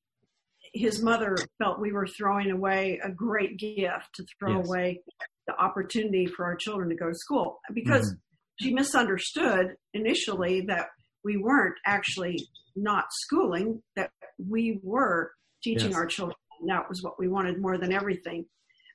his 0.73 1.03
mother 1.03 1.37
felt 1.59 1.81
we 1.81 1.93
were 1.93 2.07
throwing 2.07 2.51
away 2.51 3.01
a 3.03 3.11
great 3.11 3.59
gift 3.59 4.09
to 4.15 4.25
throw 4.39 4.59
yes. 4.59 4.67
away 4.67 5.03
the 5.47 5.55
opportunity 5.57 6.27
for 6.27 6.45
our 6.45 6.57
children 6.57 6.89
to 6.89 6.97
go 6.97 7.09
to 7.09 7.15
school 7.15 7.61
because 7.73 8.09
mm-hmm. 8.09 8.65
she 8.65 8.73
misunderstood 8.75 9.77
initially 9.93 10.63
that 10.63 10.87
we 11.23 11.37
weren't 11.37 11.77
actually 11.87 12.49
not 12.75 13.05
schooling, 13.11 13.83
that 13.97 14.11
we 14.39 14.81
were 14.83 15.33
teaching 15.65 15.91
yes. 15.91 15.99
our 15.99 16.07
children. 16.07 16.37
And 16.61 16.71
that 16.71 16.89
was 16.89 17.03
what 17.03 17.19
we 17.19 17.27
wanted 17.27 17.61
more 17.61 17.79
than 17.79 17.93
everything. 17.93 18.47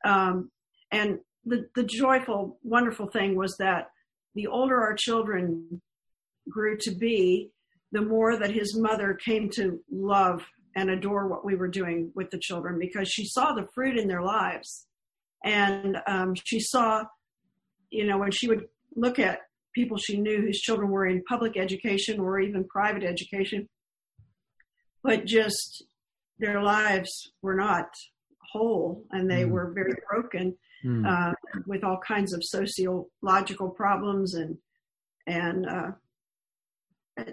Um, 0.05 0.51
and 0.91 1.19
the, 1.45 1.67
the 1.75 1.83
joyful, 1.83 2.59
wonderful 2.63 3.07
thing 3.07 3.35
was 3.35 3.57
that 3.57 3.89
the 4.35 4.47
older 4.47 4.79
our 4.79 4.95
children 4.95 5.81
grew 6.49 6.77
to 6.77 6.91
be, 6.91 7.51
the 7.91 8.01
more 8.01 8.37
that 8.37 8.51
his 8.51 8.77
mother 8.77 9.13
came 9.13 9.49
to 9.51 9.79
love 9.91 10.45
and 10.75 10.89
adore 10.89 11.27
what 11.27 11.43
we 11.43 11.55
were 11.55 11.67
doing 11.67 12.11
with 12.15 12.29
the 12.29 12.39
children 12.39 12.77
because 12.79 13.09
she 13.09 13.25
saw 13.25 13.53
the 13.53 13.67
fruit 13.73 13.97
in 13.97 14.07
their 14.07 14.21
lives. 14.21 14.85
And 15.43 15.97
um, 16.07 16.35
she 16.35 16.59
saw, 16.59 17.03
you 17.89 18.05
know, 18.05 18.17
when 18.17 18.31
she 18.31 18.47
would 18.47 18.67
look 18.95 19.19
at 19.19 19.39
people 19.75 19.97
she 19.97 20.17
knew 20.17 20.41
whose 20.41 20.59
children 20.59 20.89
were 20.89 21.05
in 21.05 21.23
public 21.23 21.57
education 21.57 22.19
or 22.19 22.39
even 22.39 22.63
private 22.67 23.03
education, 23.03 23.67
but 25.03 25.25
just 25.25 25.83
their 26.39 26.61
lives 26.61 27.31
were 27.41 27.55
not 27.55 27.87
whole 28.51 29.03
and 29.11 29.29
they 29.29 29.43
mm. 29.43 29.49
were 29.49 29.71
very 29.73 29.93
broken 30.09 30.55
mm. 30.83 31.05
uh, 31.05 31.33
with 31.67 31.83
all 31.83 31.99
kinds 32.05 32.33
of 32.33 32.43
sociological 32.43 33.69
problems 33.69 34.33
and 34.33 34.57
and 35.27 35.67
uh, 35.67 35.91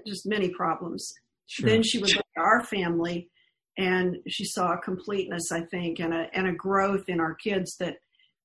just 0.06 0.26
many 0.26 0.50
problems. 0.50 1.14
Sure. 1.46 1.68
Then 1.68 1.82
she 1.82 1.98
would 1.98 2.14
look 2.14 2.26
at 2.36 2.42
our 2.42 2.62
family 2.64 3.30
and 3.78 4.16
she 4.26 4.44
saw 4.44 4.72
a 4.72 4.78
completeness, 4.78 5.52
I 5.52 5.62
think, 5.62 6.00
and 6.00 6.12
a 6.12 6.28
and 6.34 6.48
a 6.48 6.52
growth 6.52 7.08
in 7.08 7.20
our 7.20 7.34
kids 7.34 7.76
that 7.78 7.96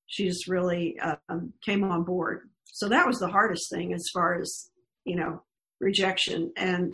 she 0.07 0.27
just 0.27 0.47
really 0.47 0.99
um, 1.29 1.53
came 1.65 1.83
on 1.83 2.03
board. 2.03 2.49
So 2.65 2.87
that 2.89 3.07
was 3.07 3.19
the 3.19 3.29
hardest 3.29 3.69
thing 3.71 3.93
as 3.93 4.05
far 4.13 4.39
as 4.39 4.69
you 5.05 5.15
know 5.15 5.43
rejection 5.79 6.51
and 6.55 6.93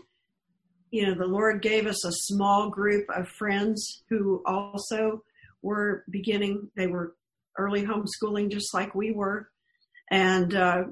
you 0.92 1.06
know 1.06 1.16
the 1.16 1.26
Lord 1.26 1.62
gave 1.62 1.86
us 1.86 2.06
a 2.06 2.12
small 2.12 2.70
group 2.70 3.06
of 3.10 3.28
friends 3.28 4.04
who 4.10 4.42
also 4.46 5.24
were 5.62 6.04
beginning. 6.10 6.70
They 6.76 6.88
were 6.88 7.16
early 7.58 7.86
homeschooling 7.86 8.52
just 8.52 8.74
like 8.74 8.96
we 8.96 9.12
were, 9.12 9.50
and 10.10 10.54
uh, 10.56 10.84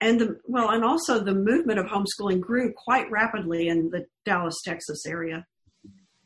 and 0.00 0.20
the 0.20 0.40
well, 0.44 0.70
and 0.70 0.84
also 0.84 1.20
the 1.20 1.34
movement 1.34 1.78
of 1.78 1.86
homeschooling 1.86 2.40
grew 2.40 2.72
quite 2.72 3.10
rapidly 3.10 3.68
in 3.68 3.90
the 3.90 4.06
Dallas, 4.24 4.56
Texas 4.64 5.04
area. 5.06 5.46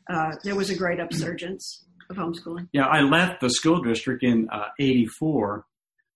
Uh, 0.09 0.31
there 0.43 0.55
was 0.55 0.69
a 0.69 0.75
great 0.75 0.99
upsurgence 0.99 1.83
of 2.09 2.17
homeschooling. 2.17 2.67
Yeah, 2.73 2.87
I 2.87 3.01
left 3.01 3.41
the 3.41 3.49
school 3.49 3.81
district 3.81 4.23
in 4.23 4.49
'84 4.79 5.65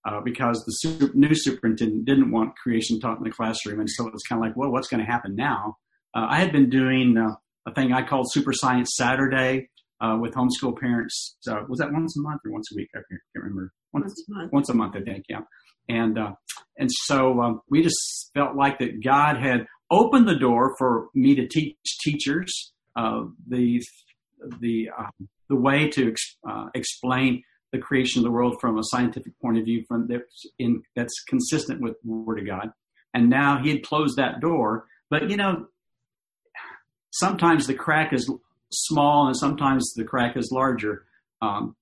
uh, 0.06 0.10
uh, 0.10 0.22
because 0.22 0.64
the 0.66 0.72
super, 0.72 1.16
new 1.16 1.34
superintendent 1.34 2.06
didn't 2.06 2.32
want 2.32 2.56
creation 2.58 3.00
taught 3.00 3.18
in 3.18 3.24
the 3.24 3.32
classroom, 3.32 3.80
and 3.80 3.90
so 3.90 4.08
it 4.08 4.14
was 4.14 4.24
kind 4.24 4.42
of 4.42 4.48
like, 4.48 4.58
well, 4.58 4.72
what's 4.72 4.88
going 4.88 5.04
to 5.04 5.12
happen 5.12 5.36
now? 5.36 5.78
Uh, 6.16 6.28
I 6.30 6.40
had 6.40 6.52
been 6.52 6.70
doing 6.70 7.18
uh, 7.18 7.36
a 7.68 7.74
thing 7.74 7.92
I 7.92 8.02
called 8.02 8.28
Super 8.32 8.54
Science 8.54 8.94
Saturday 8.96 9.70
uh, 10.02 10.18
with 10.20 10.34
homeschool 10.34 10.80
parents. 10.80 11.38
was 11.68 11.80
that 11.80 11.92
once 11.92 12.18
a 12.18 12.22
month 12.22 12.42
or 12.46 12.52
once 12.52 12.70
a 12.72 12.76
week? 12.76 12.90
I 12.96 13.00
can't, 13.10 13.22
remember. 13.36 13.74
Once, 13.94 14.06
once, 14.06 14.26
a 14.30 14.34
month. 14.34 14.54
Once 14.54 14.70
a 14.70 14.74
month, 14.74 14.96
I 14.96 15.02
think. 15.02 15.26
Yeah, 15.30 15.42
and 15.90 16.18
and 16.78 16.90
so 16.92 17.42
um, 17.42 17.62
we 17.70 17.82
just 17.82 18.32
felt 18.34 18.56
like 18.56 18.80
that 18.80 19.04
God 19.04 19.38
had 19.38 19.66
opened 19.92 20.28
the 20.28 20.36
door 20.36 20.76
for 20.78 21.08
me 21.14 21.36
to 21.36 21.48
teach 21.48 21.76
teachers 22.02 22.74
uh, 22.96 23.24
the 23.48 23.82
the 24.60 24.90
uh, 24.98 25.10
the 25.50 25.56
way 25.56 25.90
to 25.90 26.10
ex- 26.10 26.38
uh, 26.50 26.68
explain 26.74 27.44
the 27.72 27.80
creation 27.80 28.20
of 28.20 28.24
the 28.24 28.32
world 28.32 28.58
from 28.62 28.78
a 28.78 28.84
scientific 28.84 29.34
point 29.42 29.58
of 29.58 29.66
view, 29.66 29.84
from 29.88 30.08
that's 30.08 30.46
in 30.60 30.82
that's 30.96 31.24
consistent 31.28 31.82
with 31.82 31.96
the 32.04 32.12
Word 32.12 32.40
of 32.40 32.48
God. 32.48 32.70
And 33.14 33.30
now 33.30 33.62
He 33.62 33.70
had 33.70 33.84
closed 33.84 34.18
that 34.18 34.40
door, 34.40 34.86
but 35.10 35.30
you 35.30 35.38
know, 35.38 35.68
sometimes 37.16 37.66
the 37.66 37.74
crack 37.74 38.14
is 38.14 38.30
small, 38.72 39.28
and 39.28 39.36
sometimes 39.36 39.94
the 39.94 40.04
crack 40.04 40.36
is 40.36 40.52
larger. 40.52 41.06
Um, 41.42 41.76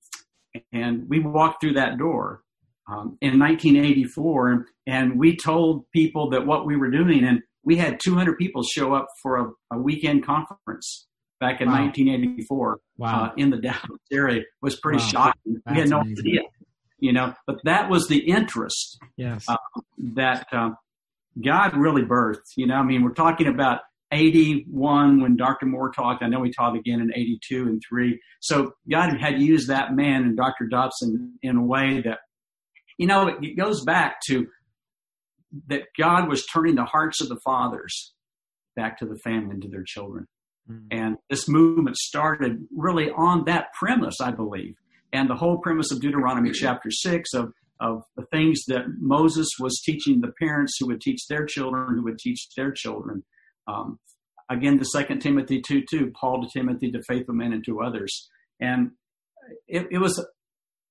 and 0.72 1.08
we 1.08 1.18
walked 1.18 1.60
through 1.60 1.74
that 1.74 1.98
door 1.98 2.42
um, 2.88 3.18
in 3.20 3.38
1984, 3.38 4.66
and 4.86 5.18
we 5.18 5.36
told 5.36 5.90
people 5.90 6.30
that 6.30 6.46
what 6.46 6.66
we 6.66 6.76
were 6.76 6.90
doing, 6.90 7.24
and 7.24 7.42
we 7.64 7.76
had 7.76 7.98
200 8.02 8.38
people 8.38 8.62
show 8.62 8.94
up 8.94 9.08
for 9.22 9.36
a, 9.36 9.76
a 9.76 9.78
weekend 9.78 10.24
conference 10.24 11.08
back 11.40 11.60
in 11.60 11.68
wow. 11.68 11.80
1984 11.82 12.78
wow. 12.96 13.24
uh, 13.24 13.32
in 13.36 13.50
the 13.50 13.56
Dallas 13.56 14.00
area. 14.12 14.40
It 14.40 14.46
was 14.62 14.78
pretty 14.78 14.98
wow. 14.98 15.08
shocking. 15.08 15.60
That's 15.64 15.74
we 15.74 15.80
had 15.80 15.90
no 15.90 16.00
amazing. 16.00 16.26
idea, 16.26 16.40
you 17.00 17.12
know, 17.12 17.34
but 17.46 17.56
that 17.64 17.90
was 17.90 18.06
the 18.06 18.18
interest 18.18 18.98
yes. 19.16 19.46
Uh, 19.48 19.56
that 20.14 20.46
uh, 20.52 20.70
God 21.42 21.76
really 21.76 22.02
birthed. 22.02 22.52
You 22.56 22.68
know, 22.68 22.76
I 22.76 22.84
mean, 22.84 23.02
we're 23.02 23.14
talking 23.14 23.48
about 23.48 23.80
81 24.14 25.20
when 25.20 25.36
Dr. 25.36 25.66
Moore 25.66 25.90
talked. 25.90 26.22
I 26.22 26.28
know 26.28 26.42
he 26.42 26.52
taught 26.52 26.76
again 26.76 27.00
in 27.00 27.12
82 27.14 27.62
and 27.64 27.82
3. 27.86 28.20
So 28.40 28.72
God 28.90 29.18
had 29.20 29.40
used 29.40 29.68
that 29.68 29.94
man 29.94 30.22
and 30.22 30.36
Dr. 30.36 30.66
Dobson 30.66 31.38
in 31.42 31.56
a 31.56 31.64
way 31.64 32.00
that, 32.02 32.18
you 32.98 33.06
know, 33.06 33.28
it 33.28 33.56
goes 33.56 33.84
back 33.84 34.16
to 34.28 34.46
that 35.68 35.82
God 35.98 36.28
was 36.28 36.46
turning 36.46 36.74
the 36.74 36.84
hearts 36.84 37.20
of 37.20 37.28
the 37.28 37.40
fathers 37.44 38.14
back 38.76 38.98
to 38.98 39.06
the 39.06 39.18
family 39.18 39.52
and 39.52 39.62
to 39.62 39.68
their 39.68 39.84
children. 39.84 40.26
Mm-hmm. 40.70 40.86
And 40.90 41.16
this 41.30 41.48
movement 41.48 41.96
started 41.96 42.66
really 42.74 43.10
on 43.10 43.44
that 43.44 43.72
premise, 43.78 44.20
I 44.20 44.30
believe. 44.30 44.74
And 45.12 45.28
the 45.30 45.36
whole 45.36 45.58
premise 45.58 45.92
of 45.92 46.00
Deuteronomy 46.00 46.50
chapter 46.50 46.90
6 46.90 47.34
of, 47.34 47.52
of 47.80 48.02
the 48.16 48.26
things 48.32 48.64
that 48.66 48.84
Moses 48.98 49.48
was 49.60 49.80
teaching 49.84 50.20
the 50.20 50.32
parents 50.40 50.76
who 50.78 50.86
would 50.88 51.00
teach 51.00 51.26
their 51.28 51.46
children, 51.46 51.96
who 51.96 52.04
would 52.04 52.18
teach 52.18 52.48
their 52.56 52.72
children. 52.72 53.22
Um, 53.66 53.98
again, 54.50 54.78
the 54.78 54.84
Second 54.84 55.20
Timothy 55.20 55.62
2 55.66 55.84
2, 55.88 56.12
Paul 56.18 56.42
to 56.42 56.48
Timothy, 56.58 56.90
to 56.92 57.02
faithful 57.08 57.34
men 57.34 57.52
and 57.52 57.64
to 57.64 57.80
others. 57.80 58.28
And 58.60 58.92
it, 59.66 59.86
it 59.90 59.98
was 59.98 60.24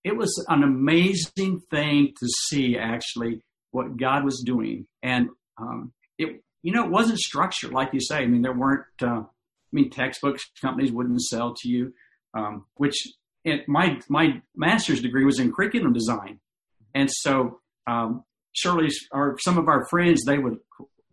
it 0.03 0.17
was 0.17 0.45
an 0.49 0.63
amazing 0.63 1.62
thing 1.71 2.13
to 2.19 2.27
see 2.47 2.77
actually 2.77 3.41
what 3.71 3.97
God 3.97 4.23
was 4.25 4.43
doing. 4.45 4.86
And 5.01 5.29
um, 5.57 5.93
it, 6.17 6.43
you 6.62 6.73
know, 6.73 6.83
it 6.83 6.91
wasn't 6.91 7.19
structured 7.19 7.71
like 7.71 7.93
you 7.93 8.01
say. 8.01 8.17
I 8.17 8.27
mean, 8.27 8.41
there 8.41 8.53
weren't. 8.53 8.86
Uh, 9.01 9.23
I 9.23 9.75
mean, 9.75 9.89
textbooks 9.89 10.43
companies 10.62 10.91
wouldn't 10.91 11.21
sell 11.21 11.55
to 11.62 11.69
you. 11.69 11.93
Um, 12.36 12.65
which 12.75 12.95
it, 13.43 13.67
my 13.67 13.99
my 14.09 14.41
master's 14.55 15.01
degree 15.01 15.25
was 15.25 15.39
in 15.39 15.51
curriculum 15.51 15.93
design, 15.93 16.39
and 16.93 17.09
so 17.12 17.59
um, 17.88 18.23
surely 18.53 18.89
our 19.12 19.38
some 19.39 19.57
of 19.57 19.67
our 19.67 19.86
friends 19.89 20.23
they 20.25 20.38
would 20.38 20.57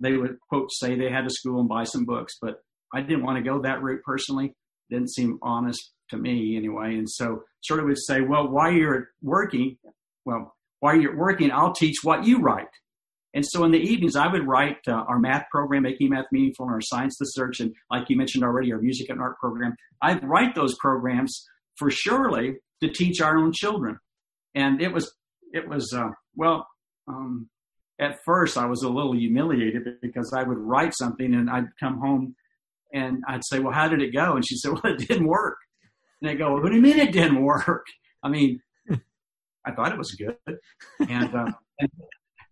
they 0.01 0.17
would 0.17 0.39
quote 0.49 0.71
say 0.73 0.95
they 0.95 1.11
had 1.11 1.25
to 1.25 1.31
school 1.31 1.61
and 1.61 1.69
buy 1.69 1.85
some 1.85 2.05
books, 2.05 2.35
but 2.41 2.57
I 2.93 3.03
didn't 3.03 3.25
want 3.25 3.39
to 3.39 3.49
go 3.49 3.61
that 3.63 3.83
route 3.83 4.03
personally. 4.05 4.55
Didn't 4.91 5.13
seem 5.13 5.39
honest 5.43 5.93
to 6.11 6.17
me 6.17 6.57
anyway, 6.57 6.97
and 6.97 7.09
so 7.09 7.45
sort 7.63 7.81
of 7.81 7.87
would 7.87 7.99
say, 7.99 8.21
well, 8.23 8.49
while 8.49 8.73
you're 8.73 9.11
working, 9.23 9.77
well, 10.25 10.57
while 10.81 10.97
you're 10.97 11.17
working, 11.17 11.53
I'll 11.53 11.73
teach 11.73 11.97
what 12.03 12.25
you 12.25 12.41
write. 12.41 12.67
And 13.33 13.47
so 13.47 13.63
in 13.65 13.71
the 13.71 13.79
evenings, 13.79 14.17
I 14.17 14.27
would 14.27 14.47
write 14.47 14.79
uh, 14.89 14.93
our 14.93 15.21
math 15.21 15.45
program, 15.53 15.85
Making 15.85 16.11
Math 16.11 16.27
Meaningful, 16.33 16.67
and 16.67 16.75
our 16.75 16.81
Science 16.81 17.17
the 17.19 17.27
Search, 17.27 17.61
and 17.61 17.73
like 17.91 18.11
you 18.11 18.17
mentioned 18.17 18.43
already, 18.43 18.73
our 18.73 18.81
music 18.81 19.09
and 19.09 19.21
art 19.21 19.39
program. 19.39 19.77
I'd 20.03 20.25
write 20.25 20.55
those 20.57 20.75
programs 20.79 21.47
for 21.77 21.91
Shirley 21.91 22.57
to 22.83 22.91
teach 22.91 23.21
our 23.21 23.39
own 23.39 23.53
children. 23.53 23.99
And 24.55 24.83
it 24.83 24.93
was, 24.93 25.13
it 25.53 25.69
was, 25.69 25.93
uh, 25.93 26.09
well, 26.35 26.67
um, 27.07 27.49
at 28.01 28.25
first 28.25 28.57
I 28.57 28.67
was 28.67 28.83
a 28.83 28.89
little 28.89 29.13
humiliated 29.13 30.01
because 30.01 30.33
I 30.37 30.43
would 30.43 30.59
write 30.59 30.95
something 30.97 31.35
and 31.35 31.51
I'd 31.51 31.69
come 31.79 31.99
home 32.01 32.35
and 32.93 33.23
I'd 33.29 33.45
say, 33.45 33.61
well, 33.61 33.73
how 33.73 33.89
did 33.89 34.03
it 34.03 34.13
go? 34.13 34.35
And 34.35 34.47
she 34.47 34.57
said, 34.57 34.73
well, 34.73 34.95
it 34.95 35.07
didn't 35.07 35.27
work. 35.27 35.59
And 36.21 36.31
I 36.31 36.35
go, 36.35 36.53
well, 36.53 36.63
what 36.63 36.71
do 36.71 36.77
you 36.77 36.83
mean 36.83 36.99
it 36.99 37.13
didn't 37.13 37.43
work? 37.43 37.87
I 38.23 38.29
mean, 38.29 38.61
I 39.67 39.73
thought 39.73 39.93
it 39.93 39.99
was 39.99 40.13
good. 40.13 40.37
And, 41.09 41.35
uh, 41.35 41.53
and, 41.79 41.91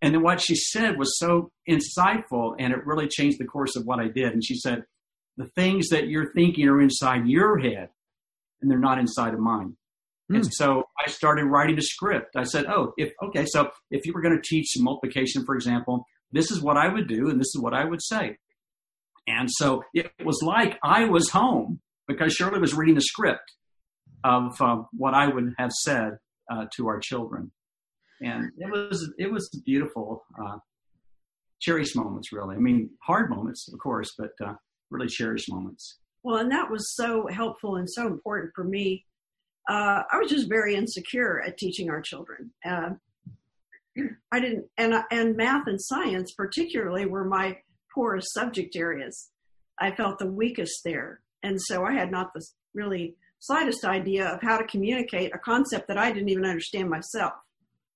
and 0.01 0.13
then 0.13 0.21
what 0.23 0.41
she 0.41 0.55
said 0.55 0.97
was 0.97 1.17
so 1.17 1.51
insightful 1.69 2.55
and 2.57 2.71
it 2.71 2.85
really 2.85 3.07
changed 3.07 3.39
the 3.39 3.45
course 3.45 3.75
of 3.75 3.85
what 3.85 3.99
I 3.99 4.07
did. 4.07 4.33
And 4.33 4.43
she 4.43 4.55
said, 4.55 4.83
the 5.37 5.49
things 5.55 5.89
that 5.89 6.07
you're 6.07 6.33
thinking 6.33 6.67
are 6.67 6.81
inside 6.81 7.27
your 7.27 7.57
head 7.57 7.89
and 8.61 8.69
they're 8.69 8.77
not 8.77 8.99
inside 8.99 9.33
of 9.33 9.39
mine. 9.39 9.75
Mm. 10.31 10.35
And 10.35 10.53
so 10.53 10.83
I 11.05 11.09
started 11.09 11.45
writing 11.45 11.77
a 11.77 11.81
script. 11.81 12.35
I 12.35 12.43
said, 12.43 12.65
oh, 12.67 12.93
if, 12.97 13.11
okay, 13.23 13.45
so 13.45 13.69
if 13.91 14.05
you 14.05 14.13
were 14.13 14.21
going 14.21 14.35
to 14.35 14.41
teach 14.47 14.73
multiplication, 14.77 15.45
for 15.45 15.55
example, 15.55 16.05
this 16.31 16.51
is 16.51 16.61
what 16.61 16.77
I 16.77 16.87
would 16.87 17.07
do 17.07 17.29
and 17.29 17.39
this 17.39 17.47
is 17.55 17.59
what 17.59 17.73
I 17.73 17.85
would 17.85 18.01
say. 18.01 18.37
And 19.27 19.49
so 19.51 19.83
it 19.93 20.11
was 20.23 20.41
like 20.43 20.77
I 20.83 21.05
was 21.05 21.29
home 21.29 21.79
because 22.07 22.33
Shirley 22.33 22.59
was 22.59 22.73
reading 22.73 22.97
a 22.97 23.01
script 23.01 23.53
of 24.23 24.59
uh, 24.59 24.83
what 24.91 25.13
I 25.13 25.27
would 25.27 25.53
have 25.57 25.71
said 25.71 26.17
uh, 26.51 26.65
to 26.75 26.87
our 26.87 26.99
children, 26.99 27.51
and 28.21 28.51
it 28.57 28.69
was 28.69 29.13
it 29.17 29.31
was 29.31 29.49
beautiful, 29.65 30.23
uh, 30.43 30.57
cherished 31.61 31.95
moments. 31.95 32.33
Really, 32.33 32.55
I 32.55 32.59
mean, 32.59 32.89
hard 33.03 33.29
moments, 33.29 33.69
of 33.71 33.79
course, 33.79 34.09
but 34.17 34.31
uh, 34.43 34.53
really 34.89 35.07
cherished 35.07 35.49
moments. 35.49 35.99
Well, 36.23 36.37
and 36.37 36.51
that 36.51 36.69
was 36.69 36.95
so 36.95 37.27
helpful 37.31 37.77
and 37.77 37.89
so 37.89 38.07
important 38.07 38.51
for 38.55 38.63
me. 38.63 39.05
Uh, 39.69 40.01
I 40.11 40.17
was 40.17 40.31
just 40.31 40.49
very 40.49 40.75
insecure 40.75 41.41
at 41.45 41.57
teaching 41.57 41.91
our 41.91 42.01
children. 42.01 42.51
Uh, 42.65 42.89
I 44.31 44.39
didn't, 44.39 44.65
and 44.77 44.95
and 45.11 45.37
math 45.37 45.67
and 45.67 45.79
science 45.79 46.33
particularly 46.35 47.05
were 47.05 47.23
my 47.23 47.57
poorest 47.93 48.33
subject 48.33 48.75
areas. 48.75 49.29
I 49.79 49.95
felt 49.95 50.17
the 50.17 50.25
weakest 50.25 50.81
there, 50.83 51.21
and 51.43 51.61
so 51.61 51.85
I 51.85 51.93
had 51.93 52.09
not 52.09 52.33
the 52.33 52.43
really 52.73 53.15
slightest 53.39 53.85
idea 53.85 54.27
of 54.27 54.41
how 54.41 54.57
to 54.57 54.65
communicate 54.65 55.35
a 55.35 55.39
concept 55.39 55.87
that 55.87 55.97
I 55.99 56.11
didn't 56.11 56.29
even 56.29 56.45
understand 56.45 56.89
myself, 56.89 57.33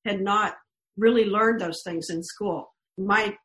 had 0.06 0.22
not 0.22 0.54
really 0.96 1.26
learned 1.26 1.60
those 1.60 1.82
things 1.84 2.08
in 2.12 2.22
school. 2.22 2.74
My 3.00 3.36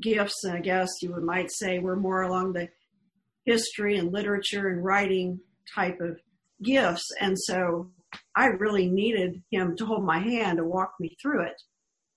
gifts, 0.00 0.42
I 0.48 0.60
guess 0.60 0.88
you 1.02 1.14
might 1.20 1.50
say, 1.52 1.80
were 1.80 1.96
more 1.96 2.22
along 2.22 2.54
the 2.54 2.68
history 3.44 3.98
and 3.98 4.10
literature 4.10 4.68
and 4.68 4.82
writing 4.82 5.40
type 5.74 6.00
of 6.00 6.18
gifts. 6.62 7.06
And 7.20 7.38
so 7.38 7.90
I 8.36 8.46
really 8.46 8.88
needed 8.88 9.42
him 9.50 9.76
to 9.76 9.86
hold 9.86 10.04
my 10.04 10.18
hand 10.18 10.58
and 10.58 10.68
walk 10.68 10.94
me 11.00 11.16
through 11.20 11.44
it. 11.44 11.60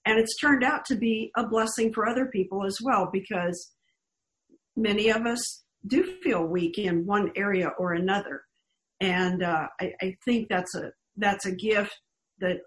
And 0.06 0.20
it's 0.20 0.38
turned 0.38 0.64
out 0.64 0.86
to 0.86 0.96
be 0.96 1.32
a 1.36 1.48
blessing 1.48 1.92
for 1.94 2.08
other 2.08 2.28
people 2.28 2.66
as 2.66 2.78
well 2.84 3.10
because 3.12 3.72
many 4.76 5.10
of 5.10 5.26
us 5.26 5.64
do 5.88 6.18
feel 6.24 6.46
weak 6.46 6.78
in 6.78 7.06
one 7.06 7.32
area 7.36 7.70
or 7.78 7.94
another 7.94 8.44
and 9.02 9.44
uh, 9.44 9.68
I, 9.80 9.94
I, 10.02 10.18
think 10.24 10.48
that's 10.50 10.76
a 10.76 10.92
that's 11.18 11.46
a 11.46 11.56
gift 11.56 12.00
that 12.40 12.58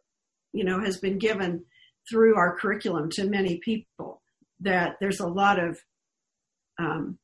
you 0.53 0.65
know 0.65 0.81
has 0.81 0.99
been 0.99 1.19
given 1.19 1.65
through 2.09 2.37
our 2.37 2.57
curriculum 2.57 3.11
to 3.13 3.29
many 3.29 3.61
people. 3.65 4.23
That 4.61 4.97
there's 5.01 5.21
a 5.21 5.27
lot 5.27 5.59
of 5.59 5.79
um, 6.79 7.19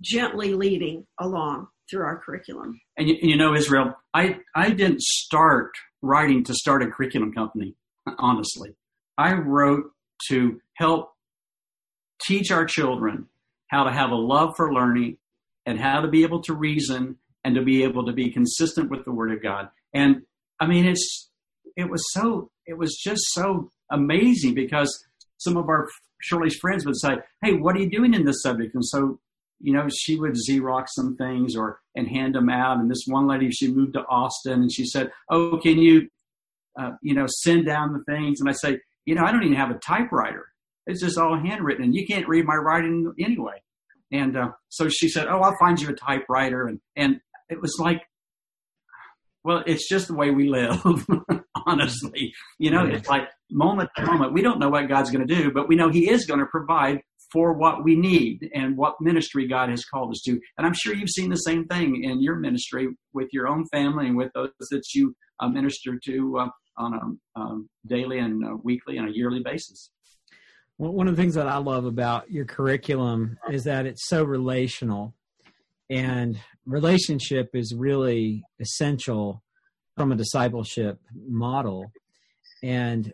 gently 0.00 0.54
leading 0.54 1.06
along 1.18 1.68
through 1.90 2.04
our 2.04 2.18
curriculum. 2.18 2.80
And 2.96 3.08
you, 3.08 3.16
you 3.20 3.36
know, 3.36 3.54
Israel, 3.54 3.94
I, 4.12 4.38
I 4.54 4.70
didn't 4.70 5.02
start 5.02 5.72
writing 6.02 6.44
to 6.44 6.54
start 6.54 6.82
a 6.82 6.90
curriculum 6.90 7.32
company, 7.32 7.74
honestly. 8.18 8.74
I 9.16 9.34
wrote 9.34 9.90
to 10.28 10.60
help 10.74 11.12
teach 12.26 12.50
our 12.50 12.64
children 12.64 13.28
how 13.68 13.84
to 13.84 13.92
have 13.92 14.10
a 14.10 14.16
love 14.16 14.54
for 14.56 14.72
learning 14.72 15.18
and 15.66 15.80
how 15.80 16.00
to 16.00 16.08
be 16.08 16.22
able 16.22 16.42
to 16.42 16.54
reason 16.54 17.16
and 17.44 17.54
to 17.54 17.62
be 17.62 17.82
able 17.84 18.06
to 18.06 18.12
be 18.12 18.30
consistent 18.30 18.90
with 18.90 19.04
the 19.04 19.12
Word 19.12 19.32
of 19.32 19.42
God. 19.42 19.68
And 19.92 20.22
I 20.60 20.66
mean, 20.66 20.86
it's 20.86 21.30
it 21.76 21.90
was 21.90 22.02
so 22.12 22.50
it 22.66 22.78
was 22.78 22.96
just 23.02 23.22
so 23.32 23.70
amazing 23.90 24.54
because 24.54 25.04
some 25.38 25.56
of 25.56 25.68
our 25.68 25.88
Shirley's 26.22 26.56
friends 26.56 26.86
would 26.86 26.96
say, 26.96 27.16
"Hey, 27.42 27.54
what 27.54 27.76
are 27.76 27.80
you 27.80 27.90
doing 27.90 28.14
in 28.14 28.24
this 28.24 28.42
subject?" 28.42 28.74
And 28.74 28.84
so, 28.84 29.20
you 29.64 29.72
know, 29.72 29.88
she 29.88 30.20
would 30.20 30.34
xerox 30.34 30.88
some 30.90 31.16
things 31.16 31.56
or 31.56 31.80
and 31.96 32.06
hand 32.06 32.34
them 32.34 32.50
out. 32.50 32.78
And 32.78 32.90
this 32.90 33.04
one 33.06 33.26
lady, 33.26 33.50
she 33.50 33.72
moved 33.72 33.94
to 33.94 34.04
Austin, 34.10 34.60
and 34.60 34.70
she 34.70 34.84
said, 34.84 35.10
"Oh, 35.30 35.56
can 35.56 35.78
you, 35.78 36.06
uh, 36.78 36.92
you 37.00 37.14
know, 37.14 37.26
send 37.26 37.64
down 37.64 37.94
the 37.94 38.04
things?" 38.04 38.40
And 38.40 38.48
I 38.48 38.52
say, 38.52 38.78
"You 39.06 39.14
know, 39.14 39.24
I 39.24 39.32
don't 39.32 39.42
even 39.42 39.56
have 39.56 39.70
a 39.70 39.78
typewriter. 39.78 40.46
It's 40.86 41.00
just 41.00 41.16
all 41.16 41.38
handwritten, 41.38 41.82
and 41.82 41.94
you 41.94 42.06
can't 42.06 42.28
read 42.28 42.44
my 42.44 42.56
writing 42.56 43.10
anyway." 43.18 43.62
And 44.12 44.36
uh, 44.36 44.50
so 44.68 44.90
she 44.90 45.08
said, 45.08 45.28
"Oh, 45.28 45.40
I'll 45.40 45.56
find 45.58 45.80
you 45.80 45.88
a 45.88 45.94
typewriter." 45.94 46.66
And 46.66 46.78
and 46.94 47.20
it 47.48 47.62
was 47.62 47.78
like, 47.80 48.02
well, 49.44 49.62
it's 49.66 49.88
just 49.88 50.08
the 50.08 50.14
way 50.14 50.30
we 50.30 50.48
live. 50.48 50.82
honestly, 51.66 52.32
you 52.58 52.70
know, 52.70 52.84
it's 52.84 53.08
like 53.08 53.28
moment 53.50 53.90
to 53.96 54.04
moment. 54.04 54.32
We 54.32 54.42
don't 54.42 54.58
know 54.58 54.68
what 54.68 54.88
God's 54.88 55.10
going 55.10 55.26
to 55.26 55.34
do, 55.34 55.50
but 55.52 55.68
we 55.68 55.76
know 55.76 55.88
He 55.88 56.10
is 56.10 56.26
going 56.26 56.40
to 56.40 56.46
provide 56.46 57.00
for 57.34 57.52
what 57.52 57.82
we 57.82 57.96
need 57.96 58.48
and 58.54 58.76
what 58.76 58.94
ministry 59.00 59.48
God 59.48 59.68
has 59.68 59.84
called 59.84 60.12
us 60.12 60.22
to. 60.24 60.40
And 60.56 60.64
I'm 60.64 60.72
sure 60.72 60.94
you've 60.94 61.10
seen 61.10 61.30
the 61.30 61.36
same 61.36 61.66
thing 61.66 62.04
in 62.04 62.22
your 62.22 62.36
ministry 62.36 62.88
with 63.12 63.28
your 63.32 63.48
own 63.48 63.66
family 63.72 64.06
and 64.06 64.16
with 64.16 64.30
those 64.34 64.50
that 64.70 64.84
you 64.94 65.14
uh, 65.40 65.48
minister 65.48 65.98
to 66.04 66.38
uh, 66.38 66.48
on 66.78 66.94
a 66.94 67.40
um, 67.40 67.68
daily 67.86 68.20
and 68.20 68.44
uh, 68.44 68.56
weekly 68.62 68.98
and 68.98 69.08
a 69.08 69.12
yearly 69.12 69.42
basis. 69.44 69.90
Well, 70.78 70.92
one 70.92 71.08
of 71.08 71.16
the 71.16 71.20
things 71.20 71.34
that 71.34 71.48
I 71.48 71.58
love 71.58 71.86
about 71.86 72.30
your 72.30 72.44
curriculum 72.44 73.36
is 73.50 73.64
that 73.64 73.84
it's 73.84 74.08
so 74.08 74.24
relational, 74.24 75.14
and 75.90 76.38
relationship 76.66 77.50
is 77.54 77.74
really 77.76 78.44
essential 78.60 79.42
from 79.96 80.12
a 80.12 80.16
discipleship 80.16 80.98
model. 81.28 81.92
And 82.62 83.12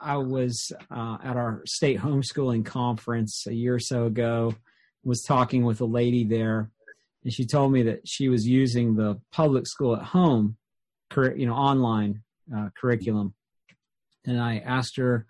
I 0.00 0.16
was 0.16 0.72
uh, 0.90 1.18
at 1.22 1.36
our 1.36 1.62
state 1.66 1.98
homeschooling 1.98 2.64
conference 2.64 3.46
a 3.46 3.54
year 3.54 3.74
or 3.74 3.80
so 3.80 4.06
ago, 4.06 4.54
was 5.04 5.22
talking 5.22 5.64
with 5.64 5.80
a 5.80 5.84
lady 5.86 6.24
there, 6.24 6.70
and 7.24 7.32
she 7.32 7.46
told 7.46 7.72
me 7.72 7.82
that 7.84 8.06
she 8.06 8.28
was 8.28 8.46
using 8.46 8.94
the 8.94 9.20
public 9.32 9.66
school 9.66 9.96
at 9.96 10.02
home, 10.02 10.56
you 11.16 11.46
know, 11.46 11.54
online 11.54 12.22
uh, 12.54 12.68
curriculum. 12.80 13.34
And 14.24 14.40
I 14.40 14.58
asked 14.58 14.96
her 14.96 15.26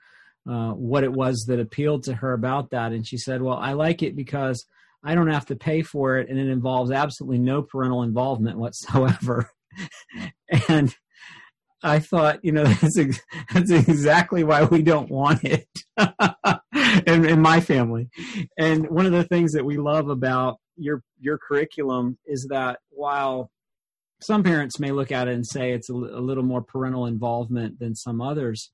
uh, 0.48 0.72
what 0.72 1.04
it 1.04 1.12
was 1.12 1.44
that 1.46 1.60
appealed 1.60 2.04
to 2.04 2.14
her 2.14 2.32
about 2.32 2.70
that, 2.70 2.92
and 2.92 3.06
she 3.06 3.16
said, 3.16 3.40
"Well, 3.40 3.56
I 3.56 3.72
like 3.72 4.02
it 4.02 4.16
because 4.16 4.66
I 5.02 5.14
don't 5.14 5.30
have 5.30 5.46
to 5.46 5.56
pay 5.56 5.82
for 5.82 6.18
it, 6.18 6.28
and 6.28 6.38
it 6.38 6.48
involves 6.48 6.90
absolutely 6.90 7.38
no 7.38 7.62
parental 7.62 8.02
involvement 8.02 8.58
whatsoever." 8.58 9.50
and 10.68 10.94
I 11.82 11.98
thought, 11.98 12.44
you 12.44 12.52
know, 12.52 12.64
that's 12.80 12.98
ex- 12.98 13.20
that's 13.52 13.70
exactly 13.70 14.44
why 14.44 14.64
we 14.64 14.82
don't 14.82 15.10
want 15.10 15.44
it 15.44 15.68
in, 17.06 17.24
in 17.24 17.40
my 17.40 17.60
family. 17.60 18.08
And 18.58 18.88
one 18.88 19.06
of 19.06 19.12
the 19.12 19.24
things 19.24 19.52
that 19.52 19.64
we 19.64 19.78
love 19.78 20.08
about 20.08 20.58
your 20.76 21.02
your 21.20 21.38
curriculum 21.38 22.18
is 22.26 22.46
that 22.50 22.78
while 22.90 23.50
some 24.20 24.42
parents 24.42 24.78
may 24.78 24.92
look 24.92 25.10
at 25.10 25.28
it 25.28 25.34
and 25.34 25.46
say 25.46 25.72
it's 25.72 25.90
a, 25.90 25.94
a 25.94 26.22
little 26.22 26.44
more 26.44 26.62
parental 26.62 27.06
involvement 27.06 27.78
than 27.80 27.94
some 27.96 28.20
others, 28.20 28.70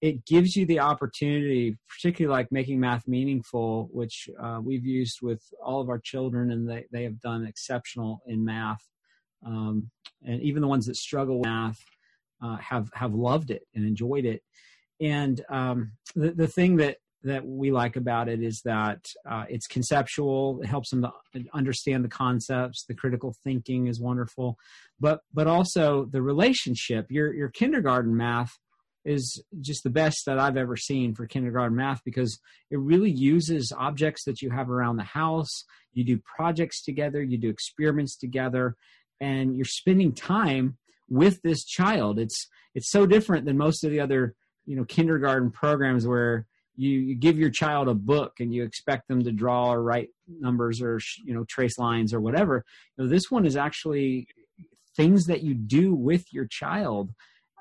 it 0.00 0.24
gives 0.24 0.54
you 0.54 0.64
the 0.64 0.78
opportunity, 0.78 1.76
particularly 1.88 2.38
like 2.38 2.52
making 2.52 2.78
math 2.78 3.08
meaningful, 3.08 3.88
which 3.92 4.28
uh, 4.40 4.60
we've 4.62 4.84
used 4.84 5.18
with 5.22 5.42
all 5.64 5.80
of 5.80 5.88
our 5.88 5.98
children, 5.98 6.52
and 6.52 6.68
they, 6.68 6.84
they 6.92 7.02
have 7.02 7.20
done 7.20 7.44
exceptional 7.44 8.22
in 8.26 8.44
math. 8.44 8.82
Um, 9.44 9.90
and 10.24 10.40
even 10.42 10.62
the 10.62 10.68
ones 10.68 10.86
that 10.86 10.96
struggle 10.96 11.38
with 11.38 11.46
math 11.46 11.80
uh, 12.42 12.56
have 12.56 12.88
have 12.94 13.14
loved 13.14 13.50
it 13.50 13.62
and 13.74 13.86
enjoyed 13.86 14.24
it. 14.24 14.42
And 15.00 15.40
um, 15.48 15.92
the 16.14 16.32
the 16.32 16.48
thing 16.48 16.76
that 16.76 16.98
that 17.24 17.44
we 17.44 17.72
like 17.72 17.96
about 17.96 18.28
it 18.28 18.42
is 18.42 18.62
that 18.64 19.04
uh, 19.28 19.44
it's 19.48 19.66
conceptual. 19.66 20.60
It 20.62 20.66
helps 20.66 20.90
them 20.90 21.02
to 21.02 21.12
understand 21.52 22.04
the 22.04 22.08
concepts. 22.08 22.84
The 22.86 22.94
critical 22.94 23.34
thinking 23.44 23.88
is 23.88 24.00
wonderful, 24.00 24.56
but 25.00 25.20
but 25.34 25.46
also 25.46 26.06
the 26.10 26.22
relationship. 26.22 27.06
Your 27.10 27.34
your 27.34 27.48
kindergarten 27.48 28.16
math 28.16 28.56
is 29.04 29.42
just 29.60 29.84
the 29.84 29.90
best 29.90 30.24
that 30.26 30.38
I've 30.38 30.56
ever 30.56 30.76
seen 30.76 31.14
for 31.14 31.26
kindergarten 31.26 31.76
math 31.76 32.02
because 32.04 32.40
it 32.70 32.78
really 32.78 33.10
uses 33.10 33.72
objects 33.76 34.24
that 34.24 34.42
you 34.42 34.50
have 34.50 34.68
around 34.68 34.96
the 34.96 35.04
house. 35.04 35.64
You 35.92 36.04
do 36.04 36.20
projects 36.36 36.82
together, 36.82 37.22
you 37.22 37.38
do 37.38 37.48
experiments 37.48 38.16
together, 38.16 38.74
and 39.20 39.54
you're 39.56 39.64
spending 39.64 40.12
time 40.12 40.76
with 41.08 41.40
this 41.42 41.64
child. 41.64 42.18
It's 42.18 42.48
it's 42.74 42.90
so 42.90 43.06
different 43.06 43.46
than 43.46 43.56
most 43.56 43.84
of 43.84 43.90
the 43.90 44.00
other 44.00 44.34
you 44.64 44.76
know 44.76 44.84
kindergarten 44.84 45.50
programs 45.50 46.06
where 46.06 46.46
you, 46.76 46.90
you 46.90 47.14
give 47.14 47.38
your 47.38 47.50
child 47.50 47.88
a 47.88 47.94
book 47.94 48.34
and 48.38 48.52
you 48.52 48.62
expect 48.62 49.08
them 49.08 49.24
to 49.24 49.32
draw 49.32 49.72
or 49.72 49.82
write 49.82 50.10
numbers 50.28 50.82
or 50.82 51.00
you 51.24 51.34
know 51.34 51.44
trace 51.48 51.78
lines 51.78 52.12
or 52.12 52.20
whatever. 52.20 52.64
You 52.96 53.04
know, 53.04 53.10
this 53.10 53.30
one 53.30 53.46
is 53.46 53.56
actually 53.56 54.28
things 54.96 55.26
that 55.26 55.42
you 55.42 55.54
do 55.54 55.94
with 55.94 56.24
your 56.32 56.46
child, 56.46 57.12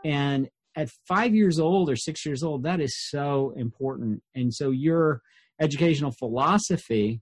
and 0.04 0.50
at 0.76 0.90
five 1.08 1.34
years 1.34 1.60
old 1.60 1.90
or 1.90 1.96
six 1.96 2.26
years 2.26 2.44
old, 2.44 2.64
that 2.64 2.82
is 2.82 3.10
so 3.10 3.54
important. 3.56 4.22
And 4.36 4.54
so 4.54 4.72
your 4.72 5.22
educational 5.60 6.12
philosophy, 6.12 7.22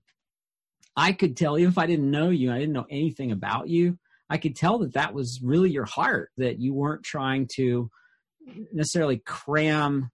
I 0.96 1.12
could 1.12 1.36
tell 1.36 1.58
you 1.58 1.68
if 1.68 1.78
I 1.78 1.86
didn't 1.86 2.10
know 2.10 2.30
you, 2.30 2.52
I 2.52 2.58
didn't 2.58 2.72
know 2.72 2.86
anything 2.90 3.30
about 3.30 3.68
you. 3.68 3.98
I 4.30 4.38
could 4.38 4.56
tell 4.56 4.78
that 4.78 4.94
that 4.94 5.14
was 5.14 5.40
really 5.42 5.70
your 5.70 5.84
heart, 5.84 6.30
that 6.38 6.58
you 6.58 6.74
weren't 6.74 7.02
trying 7.02 7.48
to 7.56 7.90
necessarily 8.72 9.18
cram 9.18 10.10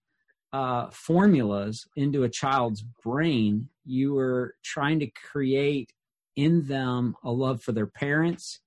uh, 0.52 0.90
formulas 0.90 1.86
into 1.96 2.24
a 2.24 2.28
child's 2.28 2.82
brain. 2.82 3.68
You 3.84 4.14
were 4.14 4.54
trying 4.64 5.00
to 5.00 5.06
create 5.06 5.92
in 6.36 6.66
them 6.66 7.14
a 7.22 7.30
love 7.30 7.62
for 7.62 7.72
their 7.72 7.86
parents, 7.86 8.60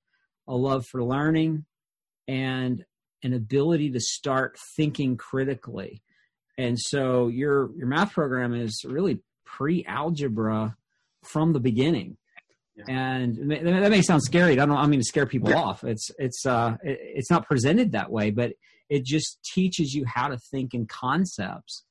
a 0.48 0.56
love 0.56 0.86
for 0.86 1.04
learning, 1.04 1.66
and 2.28 2.86
an 3.24 3.34
ability 3.34 3.92
to 3.92 4.00
start 4.00 4.58
thinking 4.76 5.18
critically. 5.18 6.02
And 6.58 6.78
so 6.80 7.28
your 7.28 7.72
your 7.76 7.88
math 7.88 8.14
program 8.14 8.54
is 8.54 8.86
really 8.86 9.20
pre-algebra 9.46 10.76
from 11.24 11.54
the 11.54 11.60
beginning. 11.60 12.18
Yeah. 12.76 12.86
And 12.88 13.52
that 13.52 13.92
may 13.92 14.02
sound 14.02 14.24
scary. 14.24 14.60
I 14.60 14.66
don't. 14.66 14.78
I 14.78 14.88
mean 14.88 15.00
to 15.00 15.06
scare 15.06 15.28
people 15.28 15.50
yeah. 15.50 15.62
off. 15.62 15.84
It's 15.84 16.10
it's 16.18 16.46
uh 16.46 16.78
it, 16.84 16.98
it's 17.02 17.30
not 17.30 17.46
presented 17.46 17.92
that 17.92 18.12
way, 18.12 18.32
but 18.32 18.54
it 18.90 19.06
just 19.06 19.44
teaches 19.44 19.94
you 19.94 20.06
how 20.06 20.28
to 20.28 20.38
think 20.38 20.74
in 20.74 20.88
concepts. 20.88 21.84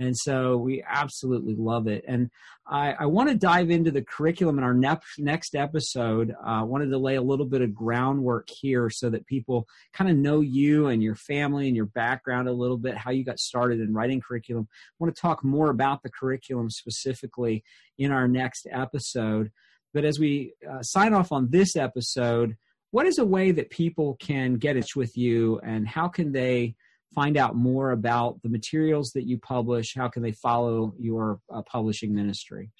And 0.00 0.16
so 0.16 0.56
we 0.56 0.82
absolutely 0.88 1.54
love 1.54 1.86
it. 1.86 2.04
And 2.08 2.30
I, 2.66 2.92
I 3.00 3.06
want 3.06 3.28
to 3.28 3.34
dive 3.34 3.70
into 3.70 3.90
the 3.90 4.02
curriculum 4.02 4.56
in 4.56 4.64
our 4.64 4.72
next 4.72 5.18
next 5.18 5.54
episode. 5.54 6.34
I 6.42 6.60
uh, 6.60 6.64
wanted 6.64 6.88
to 6.90 6.98
lay 6.98 7.16
a 7.16 7.22
little 7.22 7.44
bit 7.44 7.60
of 7.60 7.74
groundwork 7.74 8.48
here 8.48 8.88
so 8.88 9.10
that 9.10 9.26
people 9.26 9.68
kind 9.92 10.10
of 10.10 10.16
know 10.16 10.40
you 10.40 10.86
and 10.86 11.02
your 11.02 11.16
family 11.16 11.66
and 11.66 11.76
your 11.76 11.86
background 11.86 12.48
a 12.48 12.52
little 12.52 12.78
bit, 12.78 12.96
how 12.96 13.10
you 13.10 13.24
got 13.24 13.38
started 13.38 13.78
in 13.78 13.92
writing 13.92 14.22
curriculum. 14.22 14.68
I 14.72 14.94
want 14.98 15.14
to 15.14 15.20
talk 15.20 15.44
more 15.44 15.68
about 15.68 16.02
the 16.02 16.10
curriculum 16.10 16.70
specifically 16.70 17.62
in 17.98 18.10
our 18.10 18.26
next 18.26 18.66
episode. 18.72 19.50
But 19.92 20.04
as 20.04 20.18
we 20.18 20.54
uh, 20.68 20.82
sign 20.82 21.14
off 21.14 21.30
on 21.32 21.50
this 21.50 21.76
episode, 21.76 22.56
what 22.90 23.06
is 23.06 23.18
a 23.18 23.24
way 23.24 23.52
that 23.52 23.70
people 23.70 24.16
can 24.20 24.54
get 24.54 24.76
in 24.76 24.82
touch 24.82 24.96
with 24.96 25.16
you 25.16 25.60
and 25.60 25.86
how 25.86 26.08
can 26.08 26.32
they 26.32 26.74
find 27.14 27.36
out 27.36 27.54
more 27.56 27.90
about 27.90 28.40
the 28.42 28.48
materials 28.48 29.10
that 29.12 29.28
you 29.28 29.36
publish? 29.38 29.94
How 29.96 30.08
can 30.08 30.22
they 30.22 30.32
follow 30.32 30.94
your 30.98 31.40
uh, 31.52 31.60
publishing 31.62 32.14
ministry? 32.14 32.70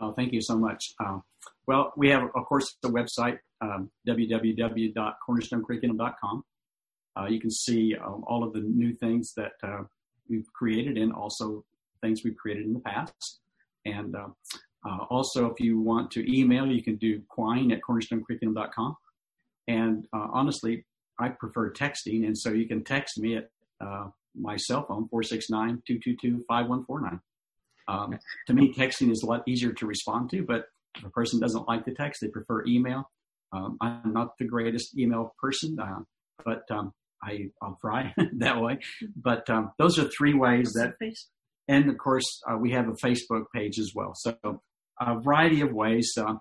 Oh, 0.00 0.12
thank 0.12 0.32
you 0.32 0.40
so 0.40 0.58
much. 0.58 0.94
Uh, 0.98 1.18
well, 1.66 1.92
we 1.96 2.08
have, 2.10 2.24
of 2.34 2.44
course, 2.46 2.76
the 2.82 2.88
website, 2.88 3.38
um, 3.60 3.90
www.cornerstonecurriculum.com. 4.08 6.44
Uh, 7.16 7.26
you 7.26 7.38
can 7.40 7.50
see 7.50 7.94
um, 8.04 8.24
all 8.26 8.42
of 8.42 8.52
the 8.52 8.58
new 8.60 8.92
things 8.94 9.32
that 9.36 9.52
uh, 9.62 9.82
we've 10.28 10.52
created 10.52 10.98
and 10.98 11.12
also 11.12 11.64
things 12.02 12.24
we've 12.24 12.36
created 12.36 12.66
in 12.66 12.74
the 12.74 12.80
past. 12.80 13.38
And 13.86 14.16
uh, 14.84 15.04
also, 15.08 15.46
if 15.46 15.60
you 15.60 15.80
want 15.80 16.10
to 16.12 16.30
email, 16.30 16.66
you 16.66 16.82
can 16.82 16.96
do 16.96 17.22
quine 17.28 17.72
at 17.72 17.80
cornerstonecurriculum.com. 17.80 18.96
And 19.66 20.06
uh, 20.12 20.28
honestly, 20.32 20.84
I 21.18 21.30
prefer 21.30 21.72
texting, 21.72 22.26
and 22.26 22.36
so 22.36 22.50
you 22.50 22.66
can 22.66 22.84
text 22.84 23.18
me 23.18 23.36
at 23.36 23.50
uh, 23.80 24.08
my 24.34 24.56
cell 24.56 24.84
phone, 24.86 25.08
469 25.08 25.82
222 25.86 26.44
5149. 26.46 27.20
Um, 27.86 28.18
to 28.46 28.54
me, 28.54 28.72
texting 28.72 29.10
is 29.10 29.22
a 29.22 29.26
lot 29.26 29.42
easier 29.46 29.72
to 29.72 29.86
respond 29.86 30.30
to, 30.30 30.42
but 30.42 30.66
if 30.96 31.04
a 31.04 31.10
person 31.10 31.40
doesn't 31.40 31.68
like 31.68 31.84
the 31.84 31.92
text, 31.92 32.20
they 32.20 32.28
prefer 32.28 32.64
email. 32.66 33.10
Um, 33.52 33.78
I'm 33.80 34.12
not 34.12 34.36
the 34.38 34.46
greatest 34.46 34.98
email 34.98 35.34
person, 35.40 35.78
uh, 35.80 36.00
but 36.44 36.64
um, 36.70 36.92
I, 37.22 37.50
will 37.62 37.78
try 37.80 38.12
that 38.38 38.60
way. 38.60 38.80
But 39.16 39.48
um, 39.48 39.72
those 39.78 39.98
are 39.98 40.08
three 40.08 40.34
ways 40.34 40.72
that, 40.72 40.94
and 41.68 41.88
of 41.88 41.98
course, 41.98 42.42
uh, 42.50 42.56
we 42.56 42.72
have 42.72 42.88
a 42.88 42.92
Facebook 42.92 43.44
page 43.54 43.78
as 43.78 43.92
well. 43.94 44.14
So 44.14 44.36
a 45.00 45.20
variety 45.20 45.60
of 45.60 45.72
ways. 45.72 46.12
Uh, 46.16 46.34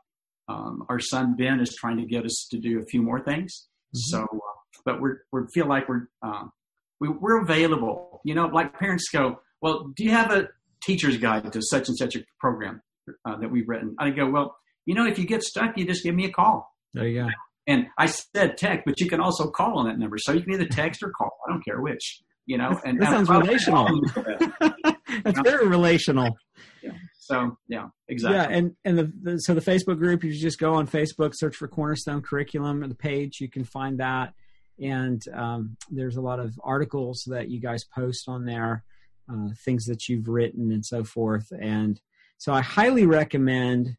um, 0.49 0.85
our 0.89 0.99
son 0.99 1.35
Ben 1.37 1.59
is 1.59 1.75
trying 1.79 1.97
to 1.97 2.05
get 2.05 2.25
us 2.25 2.47
to 2.51 2.59
do 2.59 2.79
a 2.79 2.85
few 2.85 3.01
more 3.01 3.23
things. 3.23 3.67
Mm-hmm. 3.95 4.17
So, 4.17 4.23
uh, 4.23 4.81
but 4.85 5.01
we're 5.01 5.21
we 5.31 5.41
feel 5.53 5.67
like 5.67 5.87
we're 5.87 6.07
um, 6.21 6.51
we, 6.99 7.09
we're 7.09 7.41
available. 7.41 8.21
You 8.23 8.35
know, 8.35 8.47
like 8.47 8.77
parents 8.77 9.09
go, 9.11 9.39
well, 9.61 9.91
do 9.95 10.03
you 10.03 10.11
have 10.11 10.31
a 10.31 10.49
teacher's 10.83 11.17
guide 11.17 11.51
to 11.53 11.61
such 11.61 11.87
and 11.87 11.97
such 11.97 12.15
a 12.15 12.23
program 12.39 12.81
uh, 13.25 13.37
that 13.37 13.51
we've 13.51 13.67
written? 13.67 13.95
I 13.99 14.09
go, 14.09 14.29
well, 14.29 14.57
you 14.85 14.95
know, 14.95 15.05
if 15.05 15.17
you 15.17 15.25
get 15.25 15.43
stuck, 15.43 15.77
you 15.77 15.85
just 15.85 16.03
give 16.03 16.15
me 16.15 16.25
a 16.25 16.31
call. 16.31 16.73
There 16.93 17.07
you 17.07 17.23
go. 17.23 17.29
And 17.65 17.87
I 17.97 18.07
said 18.07 18.57
text, 18.57 18.83
but 18.85 18.99
you 18.99 19.07
can 19.07 19.21
also 19.21 19.49
call 19.49 19.79
on 19.79 19.87
that 19.87 19.97
number. 19.97 20.17
So 20.17 20.33
you 20.33 20.41
can 20.41 20.53
either 20.53 20.65
text 20.65 21.01
or 21.01 21.11
call. 21.11 21.31
I 21.47 21.51
don't 21.51 21.63
care 21.63 21.79
which. 21.79 22.21
You 22.45 22.57
know, 22.57 22.77
and 22.83 22.99
that 23.01 23.09
sounds 23.09 23.29
relational. 23.29 24.01
That's 25.23 25.39
very 25.39 25.65
relational. 25.65 26.35
Yeah. 26.81 26.91
So 27.23 27.57
yeah, 27.69 27.87
exactly. 28.09 28.37
Yeah, 28.37 28.57
and 28.57 28.75
and 28.83 28.97
the, 28.97 29.13
the, 29.21 29.37
so 29.37 29.53
the 29.53 29.61
Facebook 29.61 29.97
group, 29.97 30.25
you 30.25 30.33
just 30.33 30.59
go 30.59 30.73
on 30.73 30.87
Facebook, 30.87 31.31
search 31.33 31.55
for 31.55 31.69
Cornerstone 31.69 32.21
Curriculum, 32.21 32.83
and 32.83 32.91
the 32.91 32.95
page 32.95 33.39
you 33.39 33.49
can 33.49 33.63
find 33.63 33.99
that, 33.99 34.33
and 34.77 35.21
um, 35.33 35.77
there's 35.89 36.17
a 36.17 36.21
lot 36.21 36.39
of 36.39 36.59
articles 36.61 37.23
that 37.27 37.49
you 37.49 37.61
guys 37.61 37.85
post 37.85 38.27
on 38.27 38.43
there, 38.43 38.83
uh, 39.31 39.47
things 39.63 39.85
that 39.85 40.09
you've 40.09 40.27
written 40.27 40.73
and 40.73 40.85
so 40.85 41.05
forth, 41.05 41.47
and 41.57 42.01
so 42.39 42.51
I 42.51 42.59
highly 42.59 43.05
recommend 43.05 43.95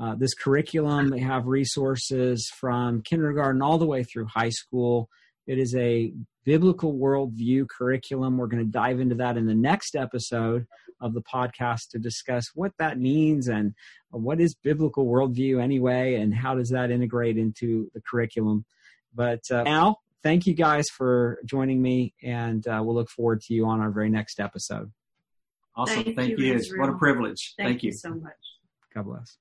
uh, 0.00 0.14
this 0.14 0.34
curriculum. 0.34 1.08
They 1.08 1.18
have 1.18 1.46
resources 1.46 2.48
from 2.54 3.02
kindergarten 3.02 3.62
all 3.62 3.78
the 3.78 3.86
way 3.86 4.04
through 4.04 4.26
high 4.26 4.50
school. 4.50 5.08
It 5.48 5.58
is 5.58 5.74
a 5.74 6.12
biblical 6.44 6.94
worldview 6.94 7.66
curriculum. 7.68 8.38
We're 8.38 8.46
going 8.46 8.64
to 8.64 8.70
dive 8.70 9.00
into 9.00 9.16
that 9.16 9.36
in 9.36 9.46
the 9.46 9.56
next 9.56 9.96
episode 9.96 10.66
of 11.00 11.14
the 11.14 11.22
podcast 11.22 11.88
to 11.90 11.98
discuss 11.98 12.50
what 12.54 12.72
that 12.78 12.98
means 12.98 13.48
and 13.48 13.74
what 14.10 14.40
is 14.40 14.54
biblical 14.54 15.06
worldview 15.06 15.62
anyway, 15.62 16.14
and 16.16 16.34
how 16.34 16.54
does 16.54 16.70
that 16.70 16.90
integrate 16.90 17.38
into 17.38 17.90
the 17.94 18.00
curriculum. 18.00 18.64
But 19.14 19.40
uh, 19.50 19.62
now, 19.62 19.96
thank 20.22 20.46
you 20.46 20.54
guys 20.54 20.86
for 20.88 21.38
joining 21.44 21.80
me, 21.80 22.14
and 22.22 22.66
uh, 22.66 22.80
we'll 22.84 22.94
look 22.94 23.10
forward 23.10 23.40
to 23.42 23.54
you 23.54 23.66
on 23.66 23.80
our 23.80 23.90
very 23.90 24.10
next 24.10 24.40
episode. 24.40 24.90
Awesome. 25.76 26.04
Thank, 26.04 26.16
thank 26.16 26.38
you. 26.38 26.44
you. 26.44 26.60
What 26.76 26.90
a 26.90 26.94
privilege. 26.94 27.54
Thank, 27.56 27.68
thank 27.68 27.82
you. 27.82 27.88
you 27.88 27.96
so 27.96 28.10
much. 28.10 28.32
God 28.94 29.06
bless. 29.06 29.36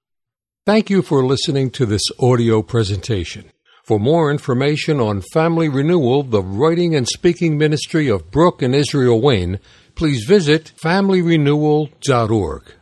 Thank 0.66 0.90
you 0.90 1.02
for 1.02 1.26
listening 1.26 1.72
to 1.72 1.86
this 1.86 2.04
audio 2.20 2.62
presentation. 2.62 3.52
For 3.84 4.00
more 4.00 4.30
information 4.30 5.00
on 5.00 5.24
Family 5.34 5.68
Renewal, 5.68 6.22
the 6.22 6.44
writing 6.44 6.94
and 6.96 7.08
speaking 7.08 7.58
ministry 7.58 8.08
of 8.08 8.30
Brooke 8.30 8.62
and 8.62 8.76
Israel 8.76 9.20
Wayne, 9.20 9.60
please 10.00 10.24
visit 10.24 10.72
familyrenewal.org. 10.82 12.79